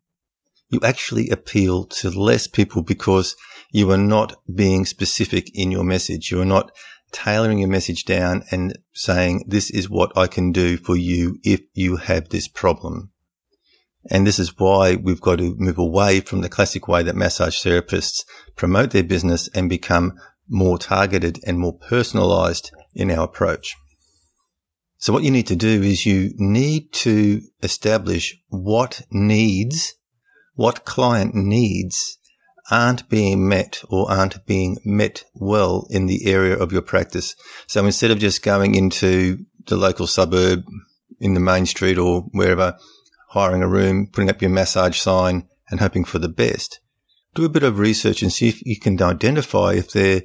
you 0.69 0.79
actually 0.83 1.29
appeal 1.29 1.85
to 1.85 2.09
less 2.09 2.47
people 2.47 2.83
because 2.83 3.35
you 3.73 3.89
are 3.89 3.97
not 3.97 4.35
being 4.53 4.85
specific 4.85 5.49
in 5.55 5.71
your 5.71 5.83
message. 5.83 6.29
You 6.29 6.39
are 6.39 6.45
not 6.45 6.71
tailoring 7.11 7.57
your 7.57 7.69
message 7.69 8.05
down 8.05 8.43
and 8.51 8.77
saying, 8.93 9.45
this 9.47 9.71
is 9.71 9.89
what 9.89 10.15
I 10.15 10.27
can 10.27 10.51
do 10.51 10.77
for 10.77 10.95
you 10.95 11.39
if 11.43 11.61
you 11.73 11.97
have 11.97 12.29
this 12.29 12.47
problem. 12.47 13.11
And 14.11 14.27
this 14.27 14.37
is 14.37 14.59
why 14.59 14.95
we've 14.95 15.19
got 15.19 15.39
to 15.39 15.55
move 15.57 15.79
away 15.79 16.19
from 16.19 16.41
the 16.41 16.49
classic 16.49 16.87
way 16.87 17.01
that 17.01 17.15
massage 17.15 17.65
therapists 17.65 18.23
promote 18.55 18.91
their 18.91 19.03
business 19.03 19.49
and 19.55 19.69
become 19.69 20.13
more 20.47 20.77
targeted 20.77 21.39
and 21.43 21.57
more 21.57 21.73
personalized 21.73 22.71
in 22.93 23.09
our 23.09 23.25
approach. 23.25 23.75
So 24.97 25.11
what 25.13 25.23
you 25.23 25.31
need 25.31 25.47
to 25.47 25.55
do 25.55 25.81
is 25.81 26.05
you 26.05 26.31
need 26.35 26.93
to 26.93 27.41
establish 27.63 28.37
what 28.49 29.01
needs, 29.09 29.95
what 30.53 30.85
client 30.85 31.33
needs 31.33 32.19
aren't 32.71 33.09
being 33.09 33.47
met 33.47 33.81
or 33.89 34.09
aren't 34.09 34.45
being 34.45 34.77
met 34.85 35.23
well 35.33 35.87
in 35.89 36.05
the 36.05 36.25
area 36.25 36.57
of 36.57 36.71
your 36.71 36.81
practice. 36.81 37.35
So 37.67 37.85
instead 37.85 38.11
of 38.11 38.19
just 38.19 38.43
going 38.43 38.75
into 38.75 39.45
the 39.67 39.75
local 39.75 40.07
suburb 40.07 40.63
in 41.19 41.33
the 41.33 41.39
main 41.39 41.65
street 41.65 41.97
or 41.97 42.21
wherever, 42.31 42.77
hiring 43.29 43.63
a 43.63 43.67
room, 43.67 44.07
putting 44.11 44.29
up 44.29 44.41
your 44.41 44.51
massage 44.51 44.97
sign 44.97 45.47
and 45.69 45.79
hoping 45.79 46.05
for 46.05 46.19
the 46.19 46.29
best, 46.29 46.79
do 47.33 47.45
a 47.45 47.49
bit 47.49 47.63
of 47.63 47.79
research 47.79 48.21
and 48.21 48.31
see 48.31 48.47
if 48.47 48.61
you 48.65 48.79
can 48.79 49.01
identify 49.01 49.73
if 49.73 49.91
there 49.91 50.21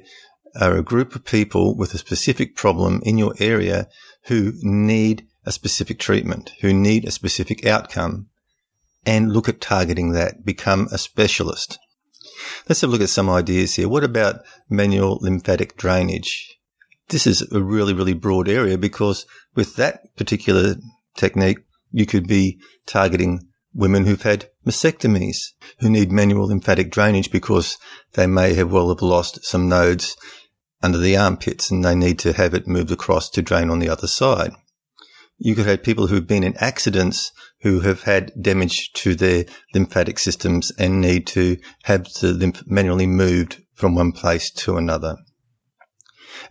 are 0.59 0.77
a 0.77 0.83
group 0.83 1.15
of 1.15 1.25
people 1.25 1.75
with 1.75 1.93
a 1.93 1.97
specific 1.97 2.55
problem 2.55 3.01
in 3.03 3.17
your 3.17 3.33
area 3.39 3.87
who 4.25 4.53
need 4.61 5.27
a 5.45 5.51
specific 5.51 5.99
treatment, 5.99 6.51
who 6.61 6.73
need 6.73 7.05
a 7.05 7.11
specific 7.11 7.65
outcome 7.65 8.27
and 9.05 9.31
look 9.31 9.49
at 9.49 9.61
targeting 9.61 10.11
that, 10.11 10.45
become 10.45 10.87
a 10.91 10.97
specialist. 10.97 11.79
Let's 12.67 12.81
have 12.81 12.89
a 12.89 12.91
look 12.91 13.01
at 13.01 13.09
some 13.09 13.29
ideas 13.29 13.75
here. 13.75 13.89
What 13.89 14.03
about 14.03 14.41
manual 14.69 15.19
lymphatic 15.21 15.77
drainage? 15.77 16.57
This 17.09 17.25
is 17.25 17.41
a 17.51 17.61
really, 17.61 17.93
really 17.93 18.13
broad 18.13 18.47
area 18.47 18.77
because 18.77 19.25
with 19.55 19.75
that 19.77 20.15
particular 20.15 20.75
technique, 21.17 21.59
you 21.91 22.05
could 22.05 22.27
be 22.27 22.59
targeting 22.85 23.47
women 23.73 24.05
who've 24.05 24.21
had 24.21 24.49
mastectomies, 24.65 25.53
who 25.79 25.89
need 25.89 26.11
manual 26.11 26.47
lymphatic 26.47 26.91
drainage 26.91 27.31
because 27.31 27.77
they 28.13 28.27
may 28.27 28.53
have 28.53 28.71
well 28.71 28.89
have 28.89 29.01
lost 29.01 29.43
some 29.43 29.69
nodes 29.69 30.15
under 30.81 30.97
the 30.97 31.17
armpits 31.17 31.71
and 31.71 31.83
they 31.83 31.95
need 31.95 32.19
to 32.19 32.33
have 32.33 32.53
it 32.53 32.67
moved 32.67 32.91
across 32.91 33.29
to 33.29 33.41
drain 33.41 33.69
on 33.69 33.79
the 33.79 33.89
other 33.89 34.07
side. 34.07 34.51
You 35.37 35.55
could 35.55 35.65
have 35.65 35.83
people 35.83 36.07
who've 36.07 36.27
been 36.27 36.43
in 36.43 36.57
accidents 36.57 37.31
who 37.61 37.81
have 37.81 38.03
had 38.03 38.31
damage 38.41 38.91
to 38.93 39.15
their 39.15 39.45
lymphatic 39.73 40.19
systems 40.19 40.71
and 40.77 41.01
need 41.01 41.27
to 41.27 41.57
have 41.83 42.05
the 42.21 42.33
lymph 42.33 42.63
manually 42.65 43.07
moved 43.07 43.61
from 43.73 43.95
one 43.95 44.11
place 44.11 44.49
to 44.51 44.77
another. 44.77 45.17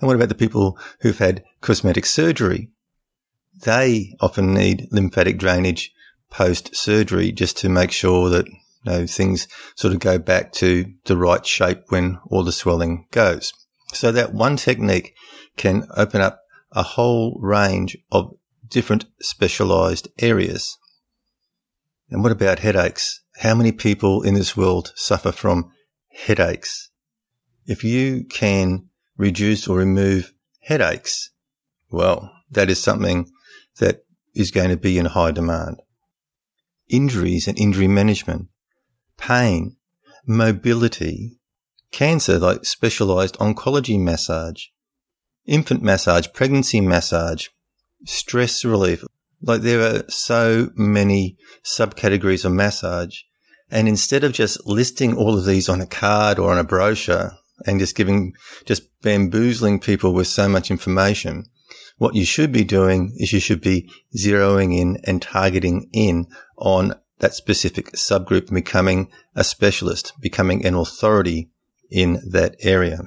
And 0.00 0.06
what 0.06 0.16
about 0.16 0.28
the 0.28 0.34
people 0.34 0.78
who've 1.00 1.18
had 1.18 1.42
cosmetic 1.60 2.06
surgery? 2.06 2.70
they 3.62 4.14
often 4.20 4.54
need 4.54 4.88
lymphatic 4.90 5.38
drainage 5.38 5.92
post 6.30 6.74
surgery 6.76 7.32
just 7.32 7.56
to 7.58 7.68
make 7.68 7.90
sure 7.90 8.28
that 8.28 8.46
you 8.46 8.92
know, 8.92 9.06
things 9.06 9.48
sort 9.74 9.94
of 9.94 10.00
go 10.00 10.18
back 10.18 10.52
to 10.52 10.86
the 11.04 11.16
right 11.16 11.44
shape 11.44 11.84
when 11.88 12.18
all 12.30 12.44
the 12.44 12.52
swelling 12.52 13.06
goes. 13.10 13.52
So 13.92 14.12
that 14.12 14.34
one 14.34 14.56
technique 14.56 15.14
can 15.56 15.86
open 15.96 16.20
up 16.20 16.40
a 16.72 16.82
whole 16.82 17.38
range 17.40 17.96
of 18.12 18.34
different 18.68 19.06
specialized 19.20 20.08
areas. 20.18 20.76
And 22.10 22.22
what 22.22 22.32
about 22.32 22.60
headaches? 22.60 23.20
How 23.38 23.54
many 23.54 23.72
people 23.72 24.22
in 24.22 24.34
this 24.34 24.56
world 24.56 24.92
suffer 24.96 25.32
from 25.32 25.70
headaches? 26.10 26.90
If 27.66 27.84
you 27.84 28.24
can 28.24 28.88
reduce 29.16 29.68
or 29.68 29.76
remove 29.76 30.32
headaches, 30.60 31.30
well, 31.90 32.32
that 32.50 32.70
is 32.70 32.82
something 32.82 33.30
that 33.78 34.04
is 34.34 34.50
going 34.50 34.70
to 34.70 34.76
be 34.76 34.98
in 34.98 35.06
high 35.06 35.32
demand. 35.32 35.82
Injuries 36.88 37.46
and 37.46 37.58
injury 37.58 37.88
management, 37.88 38.48
pain, 39.18 39.76
mobility, 40.26 41.38
cancer 41.90 42.38
like 42.38 42.64
specialized 42.64 43.36
oncology 43.38 44.00
massage, 44.00 44.66
infant 45.46 45.82
massage, 45.82 46.26
pregnancy 46.32 46.80
massage, 46.80 47.48
stress 48.04 48.64
relief. 48.64 49.04
Like 49.48 49.62
there 49.62 49.80
are 49.80 50.04
so 50.08 50.68
many 50.76 51.38
subcategories 51.64 52.44
of 52.44 52.52
massage. 52.52 53.20
And 53.70 53.88
instead 53.88 54.22
of 54.22 54.32
just 54.32 54.66
listing 54.66 55.16
all 55.16 55.38
of 55.38 55.46
these 55.46 55.70
on 55.70 55.80
a 55.80 55.86
card 55.86 56.38
or 56.38 56.52
on 56.52 56.58
a 56.58 56.64
brochure 56.64 57.32
and 57.66 57.80
just 57.80 57.96
giving, 57.96 58.34
just 58.66 58.82
bamboozling 59.00 59.80
people 59.80 60.12
with 60.12 60.26
so 60.26 60.50
much 60.50 60.70
information, 60.70 61.46
what 61.96 62.14
you 62.14 62.26
should 62.26 62.52
be 62.52 62.62
doing 62.62 63.14
is 63.16 63.32
you 63.32 63.40
should 63.40 63.62
be 63.62 63.90
zeroing 64.16 64.78
in 64.78 64.98
and 65.04 65.22
targeting 65.22 65.88
in 65.94 66.26
on 66.58 66.94
that 67.20 67.34
specific 67.34 67.92
subgroup 67.92 68.52
becoming 68.52 69.10
a 69.34 69.44
specialist, 69.44 70.12
becoming 70.20 70.64
an 70.66 70.74
authority 70.74 71.50
in 71.90 72.20
that 72.30 72.54
area. 72.60 73.00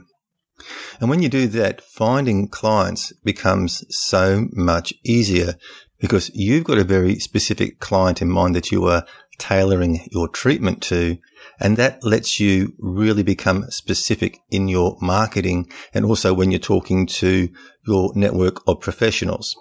And 1.00 1.10
when 1.10 1.22
you 1.22 1.30
do 1.30 1.48
that, 1.48 1.82
finding 1.82 2.48
clients 2.48 3.14
becomes 3.24 3.84
so 3.90 4.48
much 4.52 4.94
easier 5.04 5.56
because 6.02 6.32
you've 6.34 6.64
got 6.64 6.80
a 6.80 6.84
very 6.84 7.16
specific 7.20 7.80
client 7.80 8.22
in 8.22 8.30
mind 8.30 8.56
that 8.56 8.72
you 8.72 8.86
are 8.86 9.06
tailoring 9.38 10.08
your 10.12 10.28
treatment 10.28 10.82
to. 10.84 11.18
And 11.60 11.78
that 11.78 12.04
lets 12.04 12.40
you 12.40 12.74
really 12.80 13.24
become 13.24 13.70
specific 13.70 14.40
in 14.50 14.68
your 14.68 14.98
marketing 15.02 15.70
and 15.94 16.04
also 16.06 16.34
when 16.34 16.52
you're 16.52 16.60
talking 16.60 17.06
to 17.08 17.50
your 17.88 18.12
network 18.16 18.62
of 18.68 18.82
professionals. 18.82 19.56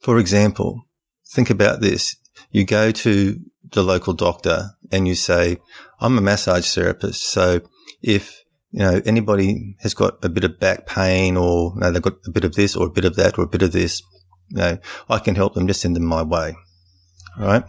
For 0.00 0.18
example, 0.18 0.82
think 1.32 1.50
about 1.50 1.80
this. 1.80 2.16
You 2.50 2.64
go 2.64 2.90
to 2.90 3.40
the 3.72 3.82
local 3.82 4.12
doctor 4.12 4.70
and 4.92 5.06
you 5.06 5.14
say, 5.14 5.58
I'm 6.00 6.18
a 6.18 6.20
massage 6.20 6.72
therapist. 6.72 7.24
So 7.30 7.60
if 8.02 8.42
you 8.70 8.80
know, 8.80 9.00
anybody 9.06 9.76
has 9.80 9.94
got 9.94 10.24
a 10.24 10.28
bit 10.28 10.44
of 10.44 10.58
back 10.60 10.86
pain 10.86 11.36
or 11.36 11.72
you 11.74 11.80
know, 11.80 11.90
they've 11.90 12.02
got 12.02 12.18
a 12.26 12.30
bit 12.30 12.44
of 12.44 12.54
this 12.54 12.76
or 12.76 12.86
a 12.88 12.90
bit 12.90 13.04
of 13.04 13.16
that 13.16 13.38
or 13.38 13.44
a 13.44 13.48
bit 13.48 13.62
of 13.62 13.72
this, 13.72 14.02
you 14.48 14.58
know, 14.58 14.78
I 15.08 15.18
can 15.18 15.34
help 15.34 15.54
them. 15.54 15.66
Just 15.66 15.80
send 15.80 15.96
them 15.96 16.04
my 16.04 16.22
way. 16.22 16.56
All 17.38 17.46
right. 17.46 17.64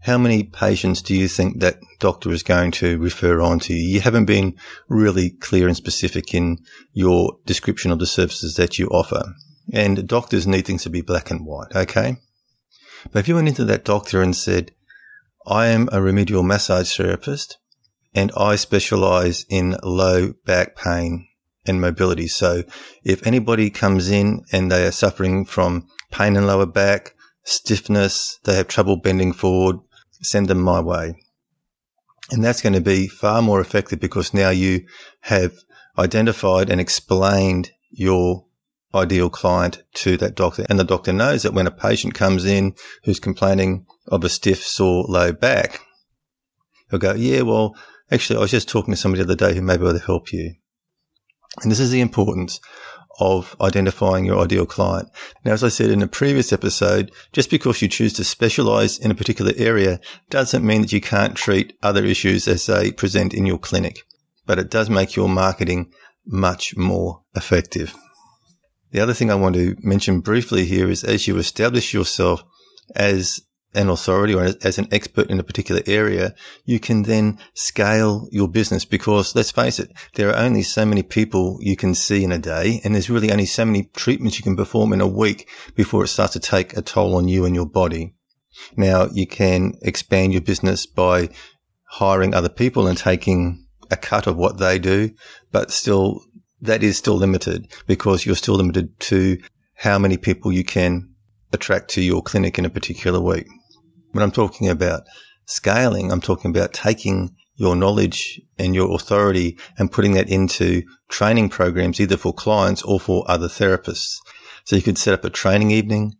How 0.00 0.18
many 0.18 0.42
patients 0.42 1.00
do 1.00 1.14
you 1.14 1.28
think 1.28 1.60
that 1.60 1.78
doctor 2.00 2.32
is 2.32 2.42
going 2.42 2.72
to 2.72 2.98
refer 2.98 3.40
on 3.40 3.60
to 3.60 3.74
you? 3.74 3.94
You 3.94 4.00
haven't 4.00 4.24
been 4.24 4.56
really 4.88 5.30
clear 5.30 5.68
and 5.68 5.76
specific 5.76 6.34
in 6.34 6.58
your 6.92 7.38
description 7.46 7.92
of 7.92 8.00
the 8.00 8.06
services 8.06 8.56
that 8.56 8.80
you 8.80 8.88
offer. 8.88 9.22
And 9.72 10.08
doctors 10.08 10.46
need 10.46 10.66
things 10.66 10.82
to 10.82 10.90
be 10.90 11.02
black 11.02 11.30
and 11.30 11.46
white. 11.46 11.74
Okay. 11.76 12.16
But 13.12 13.20
if 13.20 13.28
you 13.28 13.36
went 13.36 13.48
into 13.48 13.64
that 13.66 13.84
doctor 13.84 14.20
and 14.22 14.34
said, 14.34 14.72
I 15.46 15.66
am 15.66 15.88
a 15.92 16.02
remedial 16.02 16.42
massage 16.42 16.96
therapist 16.96 17.58
and 18.14 18.32
I 18.36 18.56
specialize 18.56 19.44
in 19.48 19.76
low 19.82 20.34
back 20.44 20.76
pain 20.76 21.28
and 21.66 21.80
mobility. 21.80 22.26
So 22.26 22.62
if 23.04 23.26
anybody 23.26 23.70
comes 23.70 24.10
in 24.10 24.42
and 24.52 24.70
they 24.70 24.86
are 24.86 24.92
suffering 24.92 25.44
from 25.44 25.86
pain 26.10 26.36
in 26.36 26.46
lower 26.46 26.66
back, 26.66 27.14
stiffness, 27.44 28.38
they 28.44 28.56
have 28.56 28.68
trouble 28.68 28.96
bending 28.96 29.32
forward, 29.32 29.76
send 30.22 30.48
them 30.48 30.60
my 30.60 30.80
way. 30.80 31.14
And 32.30 32.42
that's 32.42 32.62
going 32.62 32.72
to 32.74 32.80
be 32.80 33.08
far 33.08 33.42
more 33.42 33.60
effective 33.60 34.00
because 34.00 34.32
now 34.32 34.50
you 34.50 34.86
have 35.22 35.52
identified 35.98 36.70
and 36.70 36.80
explained 36.80 37.72
your 37.90 38.46
ideal 38.94 39.30
client 39.30 39.82
to 39.94 40.16
that 40.18 40.34
doctor. 40.34 40.64
And 40.68 40.78
the 40.78 40.84
doctor 40.84 41.12
knows 41.12 41.42
that 41.42 41.54
when 41.54 41.66
a 41.66 41.70
patient 41.70 42.14
comes 42.14 42.44
in 42.44 42.74
who's 43.04 43.20
complaining 43.20 43.86
of 44.08 44.24
a 44.24 44.28
stiff, 44.28 44.62
sore, 44.62 45.04
low 45.08 45.32
back, 45.32 45.80
he'll 46.90 46.98
go, 46.98 47.14
yeah, 47.14 47.42
well, 47.42 47.76
Actually, 48.12 48.36
I 48.36 48.40
was 48.40 48.50
just 48.50 48.68
talking 48.68 48.92
to 48.92 49.00
somebody 49.00 49.24
the 49.24 49.32
other 49.32 49.48
day 49.48 49.54
who 49.54 49.62
may 49.62 49.78
be 49.78 49.84
able 49.84 49.98
to 49.98 50.04
help 50.04 50.34
you. 50.34 50.54
And 51.60 51.70
this 51.70 51.80
is 51.80 51.90
the 51.90 52.00
importance 52.00 52.60
of 53.20 53.54
identifying 53.60 54.24
your 54.24 54.42
ideal 54.42 54.66
client. 54.66 55.08
Now, 55.44 55.52
as 55.52 55.62
I 55.62 55.68
said 55.68 55.90
in 55.90 56.02
a 56.02 56.08
previous 56.08 56.52
episode, 56.52 57.12
just 57.32 57.50
because 57.50 57.82
you 57.82 57.88
choose 57.88 58.12
to 58.14 58.24
specialize 58.24 58.98
in 58.98 59.10
a 59.10 59.14
particular 59.14 59.52
area 59.56 60.00
doesn't 60.30 60.66
mean 60.66 60.80
that 60.82 60.92
you 60.92 61.00
can't 61.00 61.36
treat 61.36 61.76
other 61.82 62.04
issues 62.04 62.48
as 62.48 62.66
they 62.66 62.90
present 62.90 63.34
in 63.34 63.44
your 63.44 63.58
clinic, 63.58 64.02
but 64.46 64.58
it 64.58 64.70
does 64.70 64.88
make 64.88 65.14
your 65.14 65.28
marketing 65.28 65.92
much 66.26 66.76
more 66.76 67.22
effective. 67.34 67.94
The 68.92 69.00
other 69.00 69.14
thing 69.14 69.30
I 69.30 69.36
want 69.36 69.56
to 69.56 69.76
mention 69.80 70.20
briefly 70.20 70.64
here 70.64 70.88
is 70.88 71.04
as 71.04 71.26
you 71.26 71.36
establish 71.38 71.94
yourself 71.94 72.42
as 72.94 73.40
an 73.74 73.88
authority 73.88 74.34
or 74.34 74.44
as 74.62 74.78
an 74.78 74.88
expert 74.90 75.30
in 75.30 75.40
a 75.40 75.44
particular 75.44 75.80
area, 75.86 76.34
you 76.64 76.78
can 76.78 77.04
then 77.04 77.38
scale 77.54 78.28
your 78.30 78.48
business 78.48 78.84
because 78.84 79.34
let's 79.34 79.50
face 79.50 79.78
it, 79.78 79.90
there 80.14 80.28
are 80.28 80.36
only 80.36 80.62
so 80.62 80.84
many 80.84 81.02
people 81.02 81.58
you 81.60 81.76
can 81.76 81.94
see 81.94 82.22
in 82.22 82.32
a 82.32 82.38
day 82.38 82.80
and 82.84 82.94
there's 82.94 83.10
really 83.10 83.30
only 83.30 83.46
so 83.46 83.64
many 83.64 83.84
treatments 83.94 84.38
you 84.38 84.42
can 84.42 84.56
perform 84.56 84.92
in 84.92 85.00
a 85.00 85.06
week 85.06 85.48
before 85.74 86.04
it 86.04 86.08
starts 86.08 86.34
to 86.34 86.40
take 86.40 86.76
a 86.76 86.82
toll 86.82 87.16
on 87.16 87.28
you 87.28 87.44
and 87.44 87.54
your 87.54 87.66
body. 87.66 88.14
Now 88.76 89.08
you 89.12 89.26
can 89.26 89.74
expand 89.82 90.32
your 90.32 90.42
business 90.42 90.86
by 90.86 91.30
hiring 91.84 92.34
other 92.34 92.48
people 92.48 92.86
and 92.86 92.96
taking 92.96 93.66
a 93.90 93.96
cut 93.96 94.26
of 94.26 94.36
what 94.36 94.58
they 94.58 94.78
do, 94.78 95.10
but 95.50 95.70
still 95.70 96.22
that 96.60 96.82
is 96.82 96.96
still 96.96 97.16
limited 97.16 97.72
because 97.86 98.24
you're 98.24 98.36
still 98.36 98.54
limited 98.54 98.98
to 99.00 99.38
how 99.76 99.98
many 99.98 100.16
people 100.16 100.52
you 100.52 100.64
can 100.64 101.12
attract 101.52 101.90
to 101.90 102.00
your 102.00 102.22
clinic 102.22 102.58
in 102.58 102.64
a 102.64 102.70
particular 102.70 103.20
week. 103.20 103.46
When 104.12 104.22
I'm 104.22 104.30
talking 104.30 104.68
about 104.68 105.02
scaling, 105.46 106.12
I'm 106.12 106.20
talking 106.20 106.50
about 106.50 106.72
taking 106.72 107.34
your 107.54 107.76
knowledge 107.76 108.40
and 108.58 108.74
your 108.74 108.94
authority 108.94 109.58
and 109.78 109.92
putting 109.92 110.12
that 110.12 110.28
into 110.28 110.82
training 111.08 111.48
programs, 111.48 112.00
either 112.00 112.16
for 112.16 112.32
clients 112.32 112.82
or 112.82 113.00
for 113.00 113.24
other 113.28 113.48
therapists. 113.48 114.16
So 114.64 114.76
you 114.76 114.82
could 114.82 114.98
set 114.98 115.14
up 115.14 115.24
a 115.24 115.30
training 115.30 115.70
evening, 115.70 116.14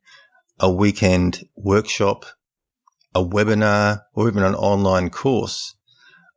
a 0.59 0.71
weekend 0.71 1.47
workshop, 1.57 2.27
a 3.15 3.25
webinar, 3.25 4.03
or 4.15 4.29
even 4.29 4.43
an 4.43 4.55
online 4.55 5.11
course 5.11 5.75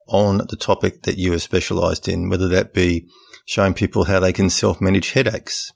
on 0.08 0.38
the 0.50 0.58
topic 0.58 1.04
that 1.04 1.18
you 1.18 1.34
are 1.34 1.40
specialized 1.40 2.08
in, 2.08 2.30
whether 2.30 2.48
that 2.48 2.74
be 2.74 3.08
showing 3.46 3.74
people 3.74 4.06
how 4.06 4.20
they 4.20 4.34
can 4.34 4.50
self-manage 4.50 5.12
headaches, 5.12 5.72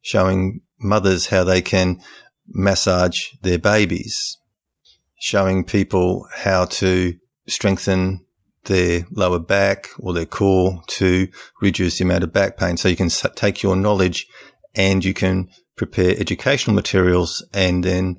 showing 0.00 0.60
mothers 0.78 1.26
how 1.26 1.44
they 1.44 1.60
can 1.60 2.00
massage 2.48 3.28
their 3.42 3.58
babies, 3.58 4.38
showing 5.20 5.62
people 5.62 6.26
how 6.34 6.64
to 6.64 7.14
strengthen 7.46 8.24
their 8.64 9.06
lower 9.10 9.38
back 9.38 9.88
or 9.98 10.14
their 10.14 10.26
core 10.26 10.82
to 10.86 11.28
reduce 11.60 11.98
the 11.98 12.04
amount 12.04 12.24
of 12.24 12.32
back 12.32 12.56
pain. 12.56 12.76
So 12.76 12.88
you 12.88 12.96
can 12.96 13.10
take 13.10 13.62
your 13.62 13.76
knowledge 13.76 14.26
and 14.74 15.04
you 15.04 15.12
can 15.12 15.50
prepare 15.76 16.18
educational 16.18 16.74
materials 16.74 17.46
and 17.52 17.84
then 17.84 18.16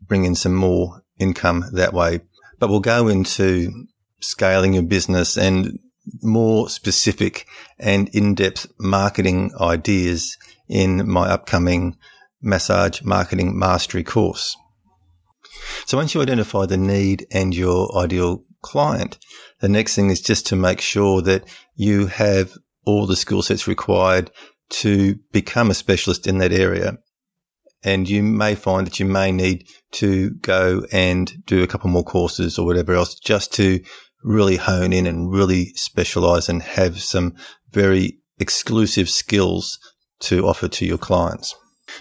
bring 0.00 0.24
in 0.24 0.34
some 0.34 0.54
more 0.54 1.02
income 1.18 1.64
that 1.72 1.92
way. 1.92 2.20
But 2.58 2.70
we'll 2.70 2.80
go 2.80 3.08
into 3.08 3.70
scaling 4.20 4.72
your 4.72 4.82
business 4.82 5.36
and 5.36 5.78
more 6.22 6.70
specific 6.70 7.46
and 7.78 8.08
in-depth 8.14 8.68
marketing 8.80 9.52
ideas 9.60 10.38
in 10.66 11.06
my 11.06 11.28
upcoming 11.28 11.98
massage 12.40 13.02
marketing 13.02 13.58
mastery 13.58 14.02
course. 14.02 14.56
So 15.86 15.96
once 15.96 16.14
you 16.14 16.22
identify 16.22 16.66
the 16.66 16.76
need 16.76 17.26
and 17.30 17.54
your 17.54 17.96
ideal 17.96 18.44
client, 18.62 19.18
the 19.60 19.68
next 19.68 19.94
thing 19.94 20.10
is 20.10 20.20
just 20.20 20.46
to 20.48 20.56
make 20.56 20.80
sure 20.80 21.22
that 21.22 21.44
you 21.74 22.06
have 22.06 22.52
all 22.84 23.06
the 23.06 23.16
skill 23.16 23.42
sets 23.42 23.66
required 23.66 24.30
to 24.70 25.16
become 25.32 25.70
a 25.70 25.74
specialist 25.74 26.26
in 26.26 26.38
that 26.38 26.52
area. 26.52 26.98
And 27.82 28.08
you 28.08 28.22
may 28.22 28.54
find 28.54 28.86
that 28.86 28.98
you 28.98 29.06
may 29.06 29.30
need 29.30 29.66
to 29.92 30.30
go 30.30 30.84
and 30.92 31.32
do 31.46 31.62
a 31.62 31.66
couple 31.66 31.90
more 31.90 32.04
courses 32.04 32.58
or 32.58 32.66
whatever 32.66 32.94
else 32.94 33.14
just 33.14 33.52
to 33.54 33.80
really 34.24 34.56
hone 34.56 34.92
in 34.92 35.06
and 35.06 35.32
really 35.32 35.66
specialize 35.74 36.48
and 36.48 36.62
have 36.62 37.00
some 37.00 37.34
very 37.70 38.18
exclusive 38.38 39.08
skills 39.08 39.78
to 40.20 40.46
offer 40.46 40.68
to 40.68 40.84
your 40.84 40.98
clients. 40.98 41.54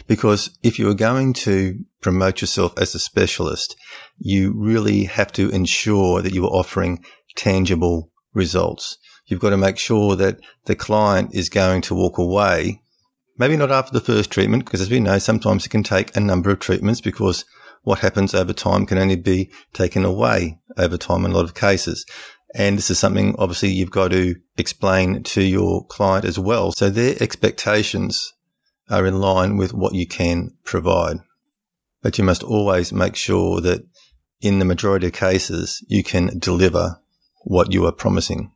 Because 0.07 0.57
if 0.63 0.79
you 0.79 0.89
are 0.89 0.95
going 0.95 1.33
to 1.33 1.79
promote 2.01 2.41
yourself 2.41 2.77
as 2.77 2.95
a 2.95 2.99
specialist, 2.99 3.75
you 4.17 4.53
really 4.55 5.05
have 5.05 5.31
to 5.33 5.49
ensure 5.49 6.21
that 6.21 6.33
you 6.33 6.45
are 6.45 6.51
offering 6.51 7.03
tangible 7.35 8.11
results. 8.33 8.97
You've 9.25 9.39
got 9.39 9.49
to 9.49 9.57
make 9.57 9.77
sure 9.77 10.15
that 10.15 10.39
the 10.65 10.75
client 10.75 11.33
is 11.33 11.49
going 11.49 11.81
to 11.83 11.95
walk 11.95 12.17
away, 12.17 12.81
maybe 13.37 13.57
not 13.57 13.71
after 13.71 13.91
the 13.91 14.05
first 14.05 14.31
treatment, 14.31 14.65
because 14.65 14.81
as 14.81 14.89
we 14.89 14.99
know, 14.99 15.19
sometimes 15.19 15.65
it 15.65 15.69
can 15.69 15.83
take 15.83 16.15
a 16.15 16.21
number 16.21 16.49
of 16.49 16.59
treatments 16.59 17.01
because 17.01 17.43
what 17.83 17.99
happens 17.99 18.33
over 18.33 18.53
time 18.53 18.85
can 18.85 18.97
only 18.97 19.15
be 19.15 19.51
taken 19.73 20.03
away 20.03 20.59
over 20.77 20.97
time 20.97 21.25
in 21.25 21.31
a 21.31 21.35
lot 21.35 21.45
of 21.45 21.53
cases. 21.53 22.05
And 22.55 22.77
this 22.77 22.89
is 22.89 22.99
something 22.99 23.35
obviously 23.37 23.69
you've 23.69 23.91
got 23.91 24.11
to 24.11 24.35
explain 24.57 25.23
to 25.23 25.41
your 25.41 25.85
client 25.87 26.25
as 26.25 26.39
well. 26.39 26.71
So 26.71 26.89
their 26.89 27.15
expectations 27.21 28.33
are 28.89 29.05
in 29.05 29.19
line 29.19 29.57
with 29.57 29.73
what 29.73 29.93
you 29.93 30.07
can 30.07 30.51
provide. 30.63 31.17
But 32.01 32.17
you 32.17 32.23
must 32.23 32.43
always 32.43 32.93
make 32.93 33.15
sure 33.15 33.59
that 33.61 33.85
in 34.41 34.59
the 34.59 34.65
majority 34.65 35.07
of 35.07 35.13
cases, 35.13 35.83
you 35.87 36.03
can 36.03 36.37
deliver 36.39 36.99
what 37.43 37.73
you 37.73 37.85
are 37.85 37.91
promising. 37.91 38.51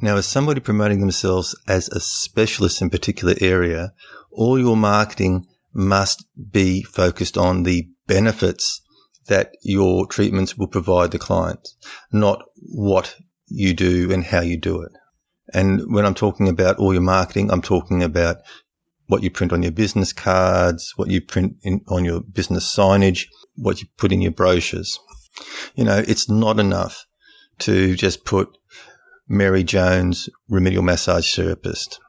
Now, 0.00 0.16
as 0.16 0.26
somebody 0.26 0.60
promoting 0.60 1.00
themselves 1.00 1.54
as 1.66 1.88
a 1.88 2.00
specialist 2.00 2.82
in 2.82 2.90
particular 2.90 3.34
area, 3.40 3.92
all 4.30 4.58
your 4.58 4.76
marketing 4.76 5.46
must 5.72 6.24
be 6.50 6.82
focused 6.82 7.36
on 7.38 7.62
the 7.62 7.88
benefits 8.06 8.82
that 9.26 9.52
your 9.62 10.06
treatments 10.06 10.56
will 10.56 10.68
provide 10.68 11.10
the 11.10 11.18
client, 11.18 11.68
not 12.12 12.42
what 12.56 13.16
you 13.48 13.74
do 13.74 14.12
and 14.12 14.24
how 14.24 14.40
you 14.40 14.56
do 14.56 14.82
it. 14.82 14.92
And 15.52 15.92
when 15.92 16.04
I'm 16.04 16.14
talking 16.14 16.48
about 16.48 16.76
all 16.78 16.92
your 16.92 17.02
marketing, 17.02 17.50
I'm 17.50 17.62
talking 17.62 18.02
about 18.02 18.38
what 19.06 19.22
you 19.22 19.30
print 19.30 19.52
on 19.52 19.62
your 19.62 19.72
business 19.72 20.12
cards, 20.12 20.92
what 20.96 21.10
you 21.10 21.20
print 21.20 21.56
in, 21.62 21.80
on 21.88 22.04
your 22.04 22.20
business 22.20 22.74
signage, 22.74 23.26
what 23.54 23.80
you 23.80 23.88
put 23.96 24.12
in 24.12 24.20
your 24.20 24.32
brochures. 24.32 24.98
You 25.74 25.84
know, 25.84 26.02
it's 26.06 26.28
not 26.28 26.58
enough 26.58 27.04
to 27.60 27.94
just 27.94 28.24
put 28.24 28.48
Mary 29.28 29.64
Jones, 29.64 30.28
remedial 30.48 30.82
massage 30.82 31.34
therapist, 31.34 32.00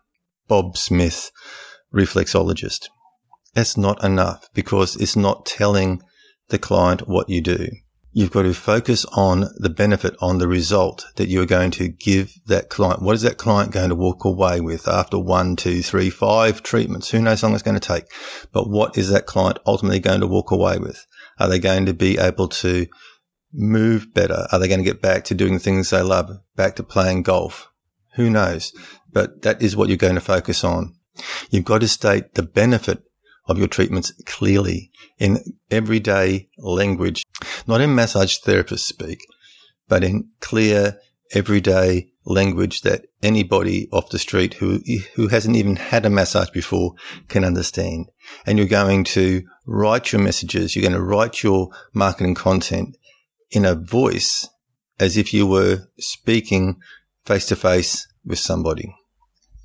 Bob 0.48 0.78
Smith, 0.78 1.32
reflexologist. 1.94 2.90
That's 3.54 3.78
not 3.78 4.04
enough 4.04 4.48
because 4.54 4.96
it's 4.96 5.16
not 5.16 5.46
telling 5.46 6.02
the 6.50 6.60
client 6.60 7.08
what 7.08 7.30
you 7.30 7.42
do. 7.42 7.70
You've 8.18 8.32
got 8.32 8.42
to 8.42 8.54
focus 8.56 9.06
on 9.14 9.46
the 9.58 9.70
benefit, 9.70 10.16
on 10.20 10.40
the 10.40 10.48
result 10.48 11.06
that 11.18 11.30
you're 11.30 11.46
going 11.46 11.70
to 11.70 11.88
give 11.88 12.34
that 12.48 12.68
client. 12.68 13.04
What 13.04 13.14
is 13.14 13.22
that 13.22 13.38
client 13.38 13.72
going 13.72 13.90
to 13.90 13.96
walk 13.96 14.26
away 14.26 14.60
with 14.60 14.88
after 14.88 15.20
one, 15.20 15.56
two, 15.56 15.84
three, 15.84 16.10
five 16.10 16.64
treatments? 16.64 17.12
Who 17.12 17.22
knows 17.22 17.42
how 17.42 17.50
long 17.50 17.54
it's 17.54 17.62
going 17.62 17.80
to 17.80 17.88
take? 17.88 18.06
But 18.52 18.72
what 18.72 18.98
is 18.98 19.10
that 19.10 19.28
client 19.28 19.60
ultimately 19.68 20.00
going 20.00 20.22
to 20.22 20.28
walk 20.28 20.50
away 20.50 20.80
with? 20.80 21.06
Are 21.38 21.48
they 21.48 21.60
going 21.60 21.86
to 21.86 21.94
be 21.94 22.18
able 22.18 22.48
to 22.48 22.88
move 23.54 24.12
better? 24.16 24.48
Are 24.52 24.58
they 24.58 24.68
going 24.68 24.84
to 24.84 24.92
get 24.92 25.00
back 25.00 25.24
to 25.26 25.36
doing 25.36 25.54
the 25.54 25.60
things 25.60 25.92
they 25.92 26.02
love, 26.02 26.40
back 26.56 26.76
to 26.78 26.84
playing 26.84 27.22
golf? 27.22 27.72
Who 28.16 28.32
knows? 28.32 28.74
But 29.14 29.44
that 29.44 29.62
is 29.62 29.76
what 29.76 29.90
you're 29.90 29.96
going 29.98 30.16
to 30.16 30.22
focus 30.22 30.64
on. 30.64 30.96
You've 31.52 31.66
got 31.66 31.82
to 31.82 31.88
state 31.88 32.34
the 32.34 32.42
benefit 32.42 33.04
of 33.48 33.58
your 33.58 33.68
treatments 33.68 34.12
clearly 34.26 34.92
in 35.18 35.40
everyday 35.72 36.50
language, 36.58 37.24
not 37.66 37.82
in 37.82 37.96
massage 37.96 38.38
therapist 38.38 38.88
speak, 38.88 39.26
but 39.88 40.04
in 40.04 40.30
clear, 40.40 41.00
everyday 41.34 42.10
language 42.26 42.82
that 42.82 43.06
anybody 43.24 43.88
off 43.92 44.10
the 44.10 44.20
street 44.20 44.56
who, 44.56 44.82
who 45.16 45.28
hasn't 45.28 45.56
even 45.56 45.76
had 45.76 46.06
a 46.06 46.10
massage 46.10 46.50
before 46.50 46.94
can 47.28 47.44
understand. 47.44 48.08
And 48.46 48.58
you're 48.58 48.68
going 48.68 49.04
to 49.06 49.44
write 49.66 50.12
your 50.12 50.22
messages. 50.22 50.76
You're 50.76 50.90
going 50.90 50.94
to 50.94 51.02
write 51.02 51.44
your 51.44 51.70
marketing 51.94 52.36
content 52.36 52.98
in 53.52 53.66
a 53.66 53.76
voice 53.76 54.48
as 55.00 55.16
if 55.16 55.34
you 55.34 55.48
were 55.48 55.88
speaking 56.00 56.78
face 57.26 57.46
to 57.48 57.56
face 57.56 58.08
with 58.26 58.40
somebody. 58.40 58.94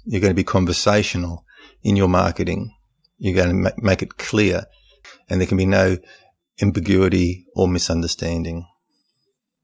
You're 0.05 0.21
going 0.21 0.33
to 0.33 0.35
be 0.35 0.45
conversational 0.45 1.45
in 1.83 1.97
your 1.97 2.09
marketing. 2.09 2.75
You're 3.23 3.37
going 3.37 3.65
to 3.65 3.73
make 3.79 4.03
it 4.03 4.19
clear 4.19 4.65
and 5.31 5.41
there 5.41 5.47
can 5.47 5.57
be 5.57 5.65
no 5.65 5.97
ambiguity 6.61 7.47
or 7.55 7.69
misunderstanding. 7.69 8.67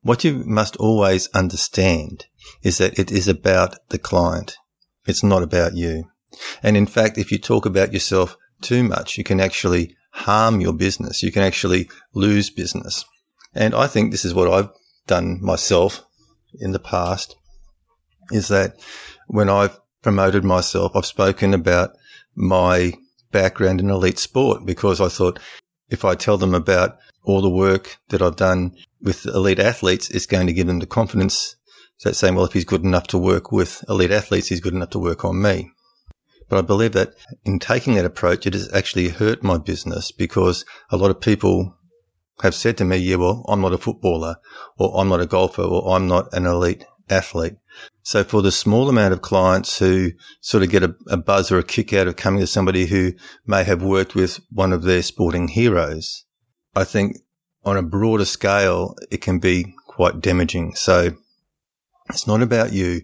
What 0.03 0.23
you 0.23 0.45
must 0.47 0.77
always 0.77 1.27
understand 1.35 2.27
is 2.63 2.79
that 2.79 3.01
it 3.01 3.11
is 3.11 3.27
about 3.27 3.75
the 3.89 3.99
client. 3.99 4.57
It's 5.09 5.25
not 5.25 5.43
about 5.43 5.75
you. 5.75 6.05
And 6.63 6.77
in 6.77 6.87
fact, 6.87 7.19
if 7.19 7.33
you 7.33 7.39
talk 7.39 7.67
about 7.67 7.93
yourself 7.93 8.37
too 8.63 8.85
much, 8.85 9.19
you 9.19 9.25
can 9.25 9.41
actually 9.41 9.97
harm 10.13 10.61
your 10.61 10.73
business. 10.73 11.25
You 11.25 11.33
can 11.33 11.43
actually 11.43 11.91
lose 12.15 12.51
business. 12.51 13.05
And 13.57 13.75
I 13.75 13.89
think 13.89 14.13
this 14.13 14.25
is 14.25 14.35
what 14.35 14.49
I've 14.49 14.71
done 15.09 15.43
myself 15.43 16.05
in 16.61 16.71
the 16.71 16.79
past 16.79 17.35
is 18.31 18.47
that 18.49 18.77
when 19.27 19.49
I've 19.49 19.81
promoted 20.01 20.45
myself, 20.45 20.93
I've 20.95 21.07
spoken 21.07 21.55
about 21.55 21.91
my 22.37 22.93
background 23.31 23.81
in 23.81 23.91
elite 23.91 24.19
sport 24.19 24.65
because 24.65 25.01
I 25.01 25.09
thought 25.09 25.39
if 25.91 26.05
I 26.05 26.15
tell 26.15 26.39
them 26.39 26.55
about 26.55 26.99
all 27.25 27.41
the 27.41 27.51
work 27.51 27.99
that 28.09 28.23
I've 28.23 28.37
done 28.37 28.75
with 29.03 29.27
elite 29.27 29.59
athletes, 29.59 30.11
it's 30.11 30.27
going 30.27 30.47
to 30.47 30.53
give 30.53 30.67
them 30.67 30.79
the 30.79 30.87
confidence 30.87 31.57
that 32.05 32.15
saying, 32.15 32.35
well, 32.35 32.45
if 32.45 32.53
he's 32.53 32.65
good 32.65 32.85
enough 32.85 33.07
to 33.09 33.19
work 33.19 33.51
with 33.51 33.85
elite 33.89 34.11
athletes, 34.11 34.49
he's 34.49 34.61
good 34.61 34.75
enough 34.75 34.91
to 34.91 34.99
work 34.99 35.25
on 35.25 35.43
me. 35.43 35.71
But 36.49 36.59
I 36.59 36.63
believe 36.63 36.93
that 36.93 37.15
in 37.45 37.59
taking 37.59 37.95
that 37.95 38.05
approach, 38.05 38.47
it 38.47 38.55
has 38.55 38.73
actually 38.73 39.09
hurt 39.09 39.43
my 39.43 39.59
business 39.59 40.13
because 40.13 40.65
a 40.91 40.97
lot 40.97 41.11
of 41.11 41.21
people 41.21 41.77
have 42.43 42.55
said 42.55 42.77
to 42.79 42.85
me, 42.85 42.97
yeah, 42.97 43.17
well, 43.17 43.45
I'm 43.49 43.61
not 43.61 43.73
a 43.73 43.79
footballer 43.79 44.37
or 44.79 44.99
I'm 44.99 45.09
not 45.09 45.21
a 45.21 45.27
golfer 45.27 45.63
or 45.63 45.95
I'm 45.95 46.07
not 46.07 46.33
an 46.33 46.47
elite 46.47 46.85
athlete. 47.11 47.57
So 48.03 48.25
for 48.25 48.43
the 48.43 48.53
small 48.53 48.89
amount 48.89 49.13
of 49.13 49.23
clients 49.23 49.79
who 49.79 50.13
sort 50.41 50.63
of 50.63 50.71
get 50.71 50.83
a, 50.83 50.95
a, 51.09 51.17
buzz 51.17 51.53
or 51.53 51.59
a 51.59 51.63
kick 51.63 51.93
out 51.93 52.09
of 52.09 52.17
coming 52.17 52.41
to 52.41 52.47
somebody 52.47 52.87
who 52.87 53.13
may 53.47 53.65
have 53.65 53.83
worked 53.83 54.15
with 54.15 54.41
one 54.51 54.73
of 54.73 54.83
their 54.83 55.03
sporting 55.03 55.49
heroes, 55.49 56.25
I 56.75 56.85
think 56.85 57.19
on 57.65 57.77
a 57.77 57.83
broader 57.83 58.25
scale, 58.25 58.95
it 59.11 59.21
can 59.21 59.39
be 59.39 59.75
quite 59.87 60.21
damaging. 60.21 60.75
So 60.75 61.11
it's 62.09 62.27
not 62.27 62.41
about 62.41 62.73
you. 62.73 63.03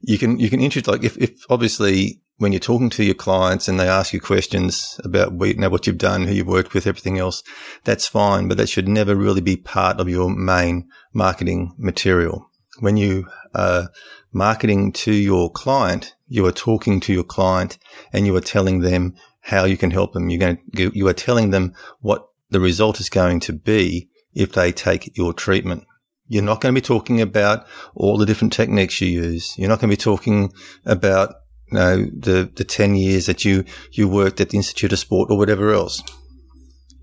You 0.00 0.18
can, 0.18 0.40
you 0.40 0.50
can 0.50 0.60
introduce, 0.60 0.88
like 0.88 1.04
if, 1.04 1.16
if 1.18 1.44
obviously 1.48 2.20
when 2.40 2.52
you're 2.52 2.58
talking 2.58 2.88
to 2.88 3.04
your 3.04 3.14
clients 3.14 3.68
and 3.68 3.78
they 3.78 3.86
ask 3.86 4.14
you 4.14 4.20
questions 4.20 4.98
about 5.04 5.32
you 5.46 5.54
know, 5.54 5.68
what 5.68 5.86
you've 5.86 5.98
done, 5.98 6.26
who 6.26 6.32
you've 6.32 6.46
worked 6.46 6.72
with, 6.72 6.86
everything 6.86 7.18
else, 7.18 7.42
that's 7.84 8.08
fine, 8.08 8.48
but 8.48 8.56
that 8.56 8.68
should 8.68 8.88
never 8.88 9.14
really 9.14 9.42
be 9.42 9.56
part 9.56 10.00
of 10.00 10.08
your 10.08 10.34
main 10.34 10.88
marketing 11.12 11.74
material. 11.76 12.49
When 12.78 12.96
you 12.96 13.26
are 13.54 13.90
marketing 14.32 14.92
to 14.92 15.12
your 15.12 15.50
client, 15.50 16.14
you 16.28 16.46
are 16.46 16.52
talking 16.52 17.00
to 17.00 17.12
your 17.12 17.24
client 17.24 17.78
and 18.12 18.26
you 18.26 18.36
are 18.36 18.40
telling 18.40 18.80
them 18.80 19.14
how 19.40 19.64
you 19.64 19.76
can 19.76 19.90
help 19.90 20.12
them. 20.12 20.30
You're 20.30 20.38
going 20.38 20.58
to, 20.76 20.92
you 20.94 21.08
are 21.08 21.12
telling 21.12 21.50
them 21.50 21.74
what 22.00 22.26
the 22.50 22.60
result 22.60 23.00
is 23.00 23.08
going 23.08 23.40
to 23.40 23.52
be 23.52 24.08
if 24.34 24.52
they 24.52 24.72
take 24.72 25.16
your 25.16 25.32
treatment. 25.32 25.84
You're 26.28 26.44
not 26.44 26.60
going 26.60 26.72
to 26.72 26.80
be 26.80 26.84
talking 26.84 27.20
about 27.20 27.66
all 27.94 28.16
the 28.16 28.26
different 28.26 28.52
techniques 28.52 29.00
you 29.00 29.08
use. 29.08 29.58
You're 29.58 29.68
not 29.68 29.80
going 29.80 29.90
to 29.90 29.96
be 29.96 30.00
talking 30.00 30.52
about 30.86 31.34
you 31.72 31.78
know, 31.78 31.96
the, 32.04 32.50
the 32.54 32.64
10 32.64 32.94
years 32.94 33.26
that 33.26 33.44
you, 33.44 33.64
you 33.90 34.08
worked 34.08 34.40
at 34.40 34.50
the 34.50 34.56
Institute 34.56 34.92
of 34.92 34.98
Sport 35.00 35.30
or 35.30 35.38
whatever 35.38 35.72
else. 35.72 36.02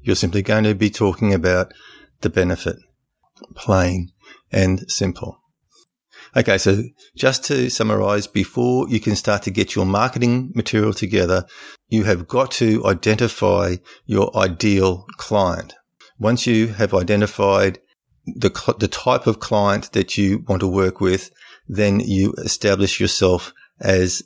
You're 0.01 0.15
simply 0.15 0.41
going 0.41 0.63
to 0.63 0.73
be 0.73 0.89
talking 0.89 1.33
about 1.33 1.73
the 2.21 2.29
benefit, 2.29 2.77
plain 3.55 4.13
and 4.51 4.89
simple. 4.89 5.41
Okay. 6.35 6.57
So 6.57 6.83
just 7.15 7.43
to 7.45 7.69
summarize, 7.69 8.27
before 8.27 8.89
you 8.89 8.99
can 8.99 9.15
start 9.15 9.43
to 9.43 9.51
get 9.51 9.75
your 9.75 9.85
marketing 9.85 10.51
material 10.55 10.93
together, 10.93 11.45
you 11.89 12.03
have 12.03 12.27
got 12.27 12.51
to 12.51 12.85
identify 12.85 13.75
your 14.05 14.35
ideal 14.37 15.05
client. 15.17 15.73
Once 16.19 16.47
you 16.47 16.67
have 16.67 16.93
identified 16.93 17.79
the, 18.25 18.75
the 18.79 18.87
type 18.87 19.27
of 19.27 19.39
client 19.39 19.91
that 19.93 20.17
you 20.17 20.43
want 20.47 20.59
to 20.61 20.67
work 20.67 20.99
with, 20.99 21.31
then 21.67 21.99
you 21.99 22.33
establish 22.39 22.99
yourself 22.99 23.53
as 23.79 24.23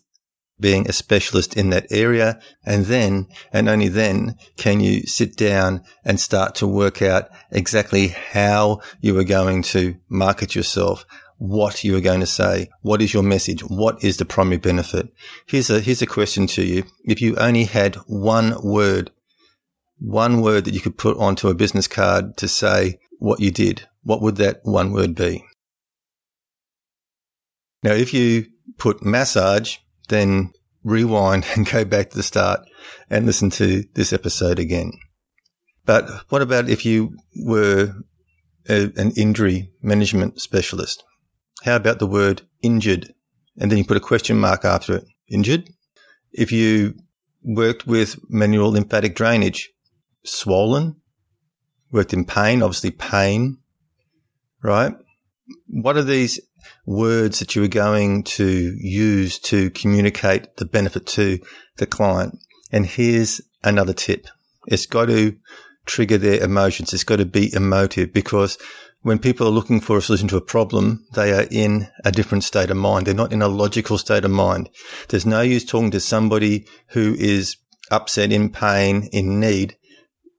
being 0.59 0.87
a 0.87 0.93
specialist 0.93 1.57
in 1.57 1.71
that 1.71 1.87
area. 1.91 2.39
And 2.63 2.85
then, 2.85 3.27
and 3.51 3.67
only 3.67 3.89
then 3.89 4.35
can 4.57 4.79
you 4.79 5.01
sit 5.03 5.35
down 5.35 5.83
and 6.05 6.19
start 6.19 6.55
to 6.55 6.67
work 6.67 7.01
out 7.01 7.29
exactly 7.49 8.09
how 8.09 8.81
you 9.01 9.17
are 9.17 9.23
going 9.23 9.63
to 9.63 9.95
market 10.07 10.55
yourself, 10.55 11.05
what 11.41 11.83
you 11.83 11.95
are 11.97 12.01
going 12.01 12.19
to 12.19 12.27
say, 12.27 12.69
what 12.83 13.01
is 13.01 13.15
your 13.15 13.23
message, 13.23 13.61
what 13.61 14.03
is 14.03 14.17
the 14.17 14.25
primary 14.25 14.57
benefit. 14.57 15.11
Here's 15.47 15.71
a, 15.71 15.79
here's 15.79 16.03
a 16.03 16.05
question 16.05 16.45
to 16.47 16.63
you. 16.63 16.83
If 17.03 17.19
you 17.19 17.35
only 17.37 17.63
had 17.63 17.95
one 18.05 18.53
word, 18.63 19.09
one 19.97 20.41
word 20.41 20.65
that 20.65 20.75
you 20.75 20.81
could 20.81 20.99
put 20.99 21.17
onto 21.17 21.47
a 21.47 21.55
business 21.55 21.87
card 21.87 22.37
to 22.37 22.47
say 22.47 22.99
what 23.17 23.39
you 23.39 23.49
did, 23.49 23.87
what 24.03 24.21
would 24.21 24.35
that 24.35 24.59
one 24.61 24.91
word 24.91 25.15
be? 25.15 25.43
Now, 27.81 27.93
if 27.93 28.13
you 28.13 28.45
put 28.77 29.03
massage 29.03 29.77
then 30.09 30.51
rewind 30.83 31.47
and 31.55 31.67
go 31.67 31.83
back 31.83 32.11
to 32.11 32.17
the 32.17 32.23
start 32.23 32.59
and 33.09 33.25
listen 33.25 33.49
to 33.49 33.83
this 33.95 34.13
episode 34.13 34.59
again. 34.59 34.91
But 35.85 36.07
what 36.29 36.43
about 36.43 36.69
if 36.69 36.85
you 36.85 37.17
were 37.35 37.95
a, 38.69 38.91
an 38.95 39.11
injury 39.17 39.71
management 39.81 40.39
specialist? 40.39 41.03
How 41.63 41.75
about 41.75 41.99
the 41.99 42.07
word 42.07 42.41
injured? 42.61 43.13
And 43.57 43.69
then 43.69 43.77
you 43.77 43.85
put 43.85 43.97
a 43.97 44.01
question 44.01 44.37
mark 44.37 44.65
after 44.65 44.95
it. 44.95 45.05
Injured? 45.27 45.69
If 46.31 46.51
you 46.51 46.95
worked 47.43 47.85
with 47.85 48.19
manual 48.29 48.71
lymphatic 48.71 49.15
drainage, 49.15 49.69
swollen, 50.23 50.95
worked 51.91 52.13
in 52.13 52.25
pain, 52.25 52.61
obviously 52.61 52.91
pain, 52.91 53.57
right? 54.63 54.93
What 55.67 55.97
are 55.97 56.03
these 56.03 56.39
words 56.85 57.39
that 57.39 57.55
you 57.55 57.63
are 57.63 57.67
going 57.67 58.23
to 58.23 58.75
use 58.79 59.39
to 59.39 59.69
communicate 59.71 60.55
the 60.57 60.65
benefit 60.65 61.05
to 61.07 61.39
the 61.77 61.85
client? 61.85 62.39
And 62.71 62.85
here's 62.85 63.41
another 63.63 63.93
tip. 63.93 64.27
It's 64.67 64.85
got 64.85 65.05
to 65.05 65.35
trigger 65.85 66.17
their 66.17 66.41
emotions. 66.41 66.93
It's 66.93 67.03
got 67.03 67.17
to 67.17 67.25
be 67.25 67.53
emotive 67.53 68.13
because 68.13 68.57
when 69.01 69.19
people 69.19 69.47
are 69.47 69.51
looking 69.51 69.79
for 69.79 69.97
a 69.97 70.01
solution 70.01 70.27
to 70.29 70.37
a 70.37 70.41
problem, 70.41 71.05
they 71.13 71.33
are 71.33 71.47
in 71.49 71.87
a 72.05 72.11
different 72.11 72.43
state 72.43 72.69
of 72.69 72.77
mind. 72.77 73.07
They're 73.07 73.13
not 73.13 73.33
in 73.33 73.41
a 73.41 73.47
logical 73.47 73.97
state 73.97 74.25
of 74.25 74.31
mind. 74.31 74.69
There's 75.09 75.25
no 75.25 75.41
use 75.41 75.65
talking 75.65 75.91
to 75.91 75.99
somebody 75.99 76.67
who 76.89 77.15
is 77.17 77.57
upset, 77.89 78.31
in 78.31 78.49
pain, 78.49 79.09
in 79.11 79.39
need. 79.39 79.75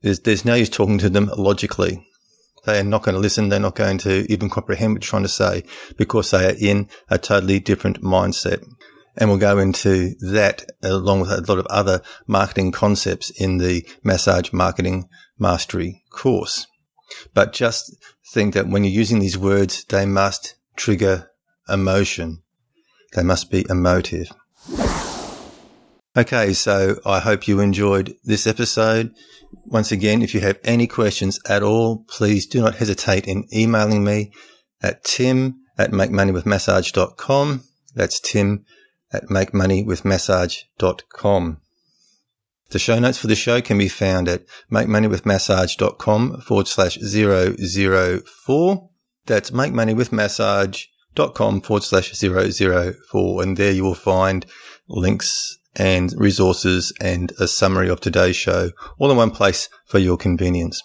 There's, 0.02 0.20
there's 0.20 0.44
no 0.44 0.54
use 0.54 0.70
talking 0.70 0.98
to 0.98 1.10
them 1.10 1.30
logically. 1.36 2.06
They 2.64 2.78
are 2.78 2.84
not 2.84 3.02
going 3.02 3.16
to 3.16 3.20
listen. 3.20 3.48
They're 3.48 3.58
not 3.58 3.74
going 3.74 3.98
to 3.98 4.32
even 4.32 4.48
comprehend 4.48 4.92
what 4.92 5.02
you're 5.02 5.10
trying 5.10 5.22
to 5.24 5.28
say 5.28 5.64
because 5.96 6.30
they 6.30 6.46
are 6.46 6.56
in 6.58 6.88
a 7.10 7.18
totally 7.18 7.58
different 7.58 8.00
mindset. 8.02 8.64
And 9.16 9.28
we'll 9.28 9.38
go 9.38 9.58
into 9.58 10.14
that 10.20 10.64
along 10.82 11.20
with 11.20 11.30
a 11.30 11.40
lot 11.40 11.58
of 11.58 11.66
other 11.66 12.00
marketing 12.26 12.72
concepts 12.72 13.30
in 13.30 13.58
the 13.58 13.86
massage 14.04 14.52
marketing 14.52 15.08
mastery 15.38 16.02
course. 16.10 16.66
But 17.34 17.52
just 17.52 17.94
think 18.30 18.54
that 18.54 18.68
when 18.68 18.84
you're 18.84 18.92
using 18.92 19.18
these 19.18 19.38
words, 19.38 19.84
they 19.84 20.06
must 20.06 20.54
trigger 20.76 21.30
emotion. 21.68 22.42
They 23.14 23.22
must 23.22 23.50
be 23.50 23.66
emotive. 23.68 24.32
Okay, 26.14 26.52
so 26.52 27.00
I 27.06 27.20
hope 27.20 27.48
you 27.48 27.60
enjoyed 27.60 28.14
this 28.22 28.46
episode. 28.46 29.14
Once 29.64 29.90
again, 29.92 30.20
if 30.20 30.34
you 30.34 30.40
have 30.40 30.58
any 30.62 30.86
questions 30.86 31.40
at 31.48 31.62
all, 31.62 32.04
please 32.08 32.44
do 32.46 32.60
not 32.60 32.74
hesitate 32.74 33.26
in 33.26 33.46
emailing 33.54 34.04
me 34.04 34.30
at 34.82 35.04
tim 35.04 35.54
at 35.78 35.90
makemoneywithmassage.com. 35.90 37.64
That's 37.94 38.20
tim 38.20 38.66
at 39.10 39.28
makemoneywithmassage.com. 39.28 41.61
The 42.72 42.78
show 42.78 42.98
notes 42.98 43.18
for 43.18 43.26
the 43.26 43.34
show 43.34 43.60
can 43.60 43.76
be 43.76 43.88
found 43.88 44.28
at 44.28 44.46
makemoneywithmassage.com 44.72 46.40
forward 46.40 46.66
slash 46.66 46.96
004. 46.96 48.88
That's 49.26 49.50
makemoneywithmassage.com 49.50 51.60
forward 51.60 51.82
slash 51.82 52.12
004. 52.12 53.42
And 53.42 53.58
there 53.58 53.72
you 53.72 53.84
will 53.84 53.94
find 53.94 54.46
links 54.88 55.58
and 55.76 56.14
resources 56.16 56.94
and 56.98 57.34
a 57.38 57.46
summary 57.46 57.90
of 57.90 58.00
today's 58.00 58.36
show 58.36 58.70
all 58.98 59.10
in 59.10 59.18
one 59.18 59.32
place 59.32 59.68
for 59.84 59.98
your 59.98 60.16
convenience. 60.16 60.82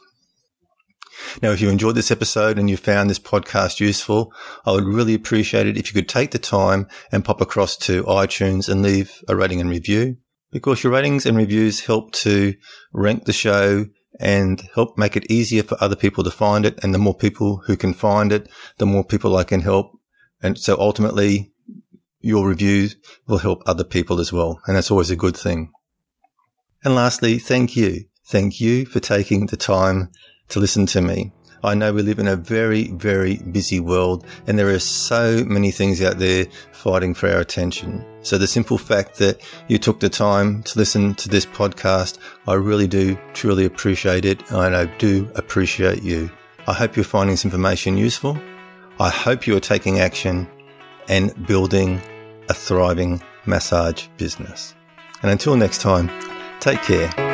Now, 1.41 1.52
if 1.52 1.62
you 1.62 1.69
enjoyed 1.69 1.95
this 1.95 2.12
episode 2.12 2.60
and 2.60 2.69
you 2.69 2.76
found 2.76 3.10
this 3.10 3.17
podcast 3.17 3.80
useful, 3.80 4.34
I 4.65 4.73
would 4.73 4.84
really 4.84 5.13
appreciate 5.13 5.67
it 5.67 5.78
if 5.78 5.88
you 5.88 5.93
could 5.93 6.10
take 6.10 6.32
the 6.32 6.38
time 6.38 6.89
and 7.13 7.23
pop 7.23 7.39
across 7.39 7.78
to 7.78 8.04
iTunes 8.04 8.67
and 8.67 8.82
leave 8.82 9.23
a 9.30 9.38
rating 9.38 9.62
and 9.62 9.69
review 9.69 10.17
because 10.52 10.84
your 10.84 10.94
ratings 10.94 11.26
and 11.26 11.38
reviews 11.38 11.82
help 11.82 12.12
to 12.14 12.56
rank 12.94 13.26
the 13.26 13.34
show 13.34 13.86
and 14.20 14.62
help 14.74 14.98
make 14.98 15.16
it 15.16 15.30
easier 15.30 15.64
for 15.64 15.78
other 15.82 15.96
people 15.96 16.24
to 16.24 16.32
find 16.32 16.66
it. 16.66 16.80
And 16.84 16.94
the 16.94 17.00
more 17.00 17.16
people 17.16 17.64
who 17.68 17.78
can 17.78 17.94
find 17.94 18.32
it, 18.32 18.50
the 18.78 18.86
more 18.86 19.04
people 19.04 19.36
I 19.36 19.44
can 19.44 19.62
help. 19.62 19.92
And 20.42 20.58
so 20.58 20.78
ultimately 20.80 21.52
your 22.20 22.48
reviews 22.48 22.96
will 23.28 23.38
help 23.40 23.62
other 23.66 23.84
people 23.84 24.20
as 24.20 24.34
well. 24.34 24.60
And 24.66 24.76
that's 24.76 24.92
always 24.92 25.12
a 25.12 25.16
good 25.16 25.38
thing. 25.38 25.72
And 26.84 26.96
lastly, 26.96 27.40
thank 27.40 27.76
you. 27.76 28.06
Thank 28.28 28.60
you 28.60 28.86
for 28.86 29.00
taking 29.00 29.48
the 29.48 29.58
time 29.58 30.12
to 30.50 30.60
listen 30.60 30.86
to 30.88 31.02
me. 31.02 31.32
I 31.67 31.73
know 31.73 31.91
we 31.91 32.01
live 32.01 32.17
in 32.17 32.30
a 32.30 32.38
very, 32.38 32.88
very 32.91 33.39
busy 33.39 33.82
world 33.82 34.25
and 34.47 34.58
there 34.58 34.69
are 34.69 34.80
so 34.80 35.43
many 35.43 35.69
things 35.69 36.01
out 36.01 36.17
there 36.17 36.45
fighting 36.71 37.13
for 37.13 37.30
our 37.30 37.41
attention. 37.41 38.06
So 38.21 38.38
the 38.38 38.47
simple 38.47 38.77
fact 38.77 39.17
that 39.17 39.41
you 39.67 39.77
took 39.77 39.99
the 39.99 40.08
time 40.08 40.63
to 40.63 40.80
listen 40.80 41.13
to 41.15 41.27
this 41.27 41.45
podcast, 41.45 42.19
I 42.47 42.53
really 42.53 42.88
do 42.88 43.19
truly 43.34 43.65
appreciate 43.65 44.23
it. 44.23 44.49
And 44.49 44.77
I 44.77 44.86
do 44.97 45.30
appreciate 45.36 46.03
you. 46.03 46.32
I 46.67 46.73
hope 46.73 46.95
you're 46.95 47.03
finding 47.03 47.34
this 47.34 47.43
information 47.43 47.97
useful. 47.97 48.39
I 49.01 49.10
hope 49.10 49.45
you 49.45 49.53
are 49.58 49.60
taking 49.60 49.99
action 49.99 50.47
and 51.10 51.45
building 51.47 52.01
a 52.47 52.53
thriving 52.53 53.21
massage 53.45 54.08
business. 54.15 54.73
And 55.21 55.30
until 55.30 55.58
next 55.58 55.82
time, 55.82 56.10
take 56.62 56.82
care. 56.84 57.27